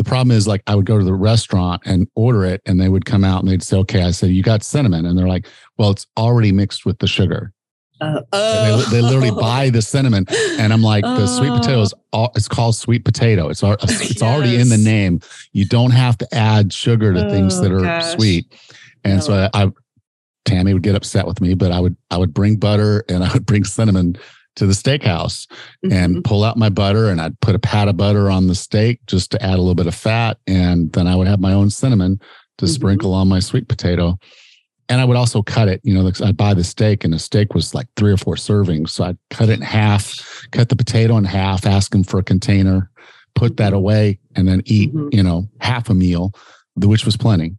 The 0.00 0.04
problem 0.08 0.34
is 0.34 0.48
like 0.48 0.62
I 0.66 0.76
would 0.76 0.86
go 0.86 0.96
to 0.96 1.04
the 1.04 1.12
restaurant 1.12 1.82
and 1.84 2.08
order 2.14 2.46
it 2.46 2.62
and 2.64 2.80
they 2.80 2.88
would 2.88 3.04
come 3.04 3.22
out 3.22 3.42
and 3.42 3.50
they'd 3.50 3.62
say, 3.62 3.76
okay, 3.80 4.02
I 4.02 4.12
said, 4.12 4.30
you 4.30 4.42
got 4.42 4.62
cinnamon. 4.62 5.04
And 5.04 5.18
they're 5.18 5.28
like, 5.28 5.46
well, 5.76 5.90
it's 5.90 6.06
already 6.16 6.52
mixed 6.52 6.86
with 6.86 7.00
the 7.00 7.06
sugar. 7.06 7.52
Uh, 8.00 8.22
oh. 8.32 8.86
they, 8.88 8.96
they, 8.96 9.02
literally 9.02 9.30
buy 9.30 9.68
the 9.68 9.82
cinnamon, 9.82 10.24
and 10.58 10.72
I'm 10.72 10.80
like, 10.80 11.04
the 11.04 11.26
sweet 11.26 11.50
potato 11.50 11.82
is 11.82 11.92
all, 12.14 12.32
it's 12.34 12.48
called 12.48 12.76
sweet 12.76 13.04
potato. 13.04 13.50
It's 13.50 13.62
it's 13.62 13.82
yes. 13.92 14.22
already 14.22 14.56
in 14.56 14.70
the 14.70 14.78
name. 14.78 15.20
You 15.52 15.66
don't 15.66 15.90
have 15.90 16.16
to 16.16 16.34
add 16.34 16.72
sugar 16.72 17.12
to 17.12 17.26
oh, 17.26 17.28
things 17.28 17.60
that 17.60 17.70
are 17.70 17.80
gosh. 17.80 18.14
sweet. 18.14 18.58
And 19.04 19.16
no. 19.16 19.20
so 19.20 19.50
I, 19.52 19.64
I, 19.64 19.70
Tammy 20.46 20.72
would 20.72 20.82
get 20.82 20.94
upset 20.94 21.26
with 21.26 21.42
me, 21.42 21.52
but 21.52 21.72
I 21.72 21.80
would 21.80 21.94
I 22.10 22.16
would 22.16 22.32
bring 22.32 22.56
butter 22.56 23.04
and 23.10 23.22
I 23.22 23.30
would 23.34 23.44
bring 23.44 23.64
cinnamon 23.64 24.16
to 24.60 24.66
the 24.66 24.72
steakhouse 24.72 25.46
mm-hmm. 25.84 25.92
and 25.92 26.24
pull 26.24 26.44
out 26.44 26.56
my 26.56 26.68
butter 26.68 27.08
and 27.08 27.20
I'd 27.20 27.38
put 27.40 27.54
a 27.54 27.58
pat 27.58 27.88
of 27.88 27.96
butter 27.96 28.30
on 28.30 28.46
the 28.46 28.54
steak 28.54 29.00
just 29.06 29.30
to 29.32 29.42
add 29.42 29.54
a 29.54 29.62
little 29.62 29.74
bit 29.74 29.86
of 29.86 29.94
fat, 29.94 30.38
and 30.46 30.92
then 30.92 31.06
I 31.06 31.16
would 31.16 31.26
have 31.26 31.40
my 31.40 31.52
own 31.52 31.70
cinnamon 31.70 32.20
to 32.58 32.66
mm-hmm. 32.66 32.72
sprinkle 32.72 33.14
on 33.14 33.26
my 33.26 33.40
sweet 33.40 33.68
potato 33.68 34.18
and 34.90 35.00
I 35.00 35.04
would 35.04 35.16
also 35.16 35.40
cut 35.40 35.68
it. 35.68 35.80
You 35.84 35.94
know, 35.94 36.10
I'd 36.24 36.36
buy 36.36 36.52
the 36.52 36.64
steak, 36.64 37.04
and 37.04 37.14
the 37.14 37.18
steak 37.20 37.54
was 37.54 37.74
like 37.76 37.86
three 37.94 38.12
or 38.12 38.16
four 38.16 38.34
servings. 38.34 38.90
So 38.90 39.04
I'd 39.04 39.18
cut 39.30 39.48
it 39.48 39.52
in 39.52 39.62
half, 39.62 40.48
cut 40.50 40.68
the 40.68 40.74
potato 40.74 41.16
in 41.16 41.22
half, 41.22 41.64
ask 41.64 41.92
them 41.92 42.02
for 42.02 42.18
a 42.18 42.24
container, 42.24 42.90
put 43.36 43.56
that 43.58 43.72
away, 43.72 44.18
and 44.34 44.48
then 44.48 44.62
eat. 44.64 44.92
Mm-hmm. 44.92 45.10
You 45.12 45.22
know, 45.22 45.48
half 45.60 45.90
a 45.90 45.94
meal, 45.94 46.32
which 46.74 47.04
was 47.04 47.16
plenty. 47.16 47.56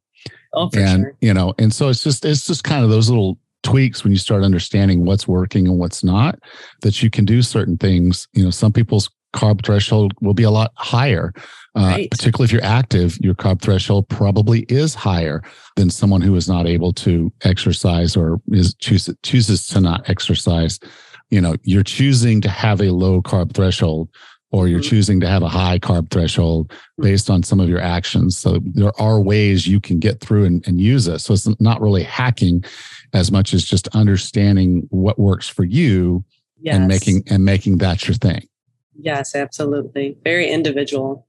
Oh, 0.54 0.70
and 0.76 1.04
sure. 1.04 1.16
you 1.22 1.34
know, 1.34 1.54
and 1.58 1.74
so 1.74 1.88
it's 1.88 2.04
just 2.04 2.26
it's 2.26 2.46
just 2.46 2.66
kind 2.66 2.84
of 2.84 2.90
those 2.90 3.10
little 3.10 3.40
tweaks 3.63 4.04
when 4.04 4.12
you 4.12 4.17
start 4.17 4.43
understanding 4.43 5.06
what's 5.06 5.28
working 5.28 5.67
and 5.67 5.78
what's 5.78 6.04
not 6.04 6.39
that 6.82 7.02
you 7.04 7.10
can 7.10 7.26
do 7.26 7.41
certain 7.41 7.78
things. 7.78 8.28
You 8.34 8.43
know, 8.43 8.50
some 8.50 8.74
people's 8.74 9.10
carb 9.34 9.63
threshold 9.65 10.13
will 10.21 10.34
be 10.34 10.43
a 10.43 10.52
lot 10.52 10.71
higher. 10.76 11.34
Uh, 11.76 11.82
right. 11.82 12.12
Particularly 12.12 12.45
if 12.45 12.52
you're 12.52 12.63
active, 12.63 13.17
your 13.21 13.34
carb 13.34 13.62
threshold 13.62 14.10
probably 14.10 14.62
is 14.67 14.93
higher 14.93 15.41
than 15.78 15.89
someone 15.89 16.21
who 16.21 16.36
is 16.36 16.50
not 16.50 16.67
able 16.67 16.91
to 16.91 17.32
exercise 17.43 18.17
or 18.17 18.41
is 18.52 18.74
choose, 18.76 19.10
chooses 19.24 19.67
to 19.67 19.80
not 19.80 20.10
exercise. 20.10 20.80
You 21.30 21.39
know, 21.39 21.56
you're 21.63 21.84
choosing 21.84 22.41
to 22.41 22.50
have 22.50 22.82
a 22.82 22.91
low 22.91 23.21
carb 23.21 23.54
threshold 23.54 24.10
or 24.52 24.67
you're 24.67 24.82
mm-hmm. 24.82 24.89
choosing 24.89 25.19
to 25.21 25.28
have 25.28 25.43
a 25.43 25.47
high 25.47 25.80
carb 25.80 26.10
threshold 26.12 26.69
mm-hmm. 26.69 27.04
based 27.04 27.30
on 27.30 27.41
some 27.41 27.60
of 27.60 27.69
your 27.69 27.80
actions. 27.80 28.38
So 28.38 28.60
there 28.65 29.00
are 29.00 29.21
ways 29.21 29.65
you 29.65 29.80
can 29.80 30.00
get 30.00 30.19
through 30.19 30.45
and, 30.45 30.67
and 30.67 30.82
use 30.82 31.08
it. 31.08 31.19
So 31.19 31.34
it's 31.34 31.47
not 31.62 31.82
really 31.82 32.04
hacking 32.04 32.65
as 33.13 33.32
much 33.32 33.54
as 33.54 33.63
just 33.63 33.88
understanding 33.89 34.88
what 34.89 35.19
works 35.19 35.47
for 35.47 35.63
you 35.63 36.24
yes. 36.60 36.76
and 36.76 36.88
making 36.88 37.24
and 37.30 37.45
making 37.45 37.78
that 37.80 38.08
your 38.08 38.15
thing. 38.15 38.47
Yes, 39.00 39.36
absolutely. 39.36 40.17
Very 40.24 40.50
individual. 40.50 41.28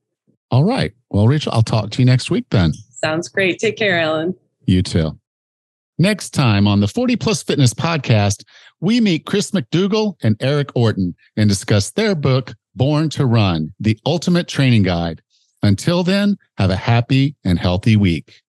All 0.50 0.64
right. 0.64 0.92
Well, 1.10 1.28
Rachel, 1.28 1.52
I'll 1.52 1.62
talk 1.62 1.90
to 1.90 1.98
you 2.00 2.06
next 2.06 2.30
week 2.30 2.44
then. 2.50 2.72
Sounds 2.90 3.28
great. 3.28 3.58
Take 3.58 3.76
care, 3.76 3.98
Alan. 3.98 4.34
You 4.66 4.82
too. 4.82 5.18
Next 5.98 6.30
time 6.30 6.66
on 6.66 6.80
the 6.80 6.88
40 6.88 7.16
Plus 7.16 7.42
Fitness 7.42 7.74
podcast, 7.74 8.44
we 8.80 9.00
meet 9.00 9.26
Chris 9.26 9.52
McDougall 9.52 10.16
and 10.22 10.36
Eric 10.40 10.70
Orton 10.74 11.14
and 11.36 11.48
discuss 11.48 11.90
their 11.90 12.14
book, 12.14 12.54
Born 12.74 13.08
to 13.10 13.26
Run, 13.26 13.72
the 13.78 13.98
ultimate 14.04 14.48
training 14.48 14.82
guide. 14.82 15.22
Until 15.62 16.02
then, 16.02 16.36
have 16.58 16.70
a 16.70 16.76
happy 16.76 17.36
and 17.44 17.58
healthy 17.58 17.96
week. 17.96 18.34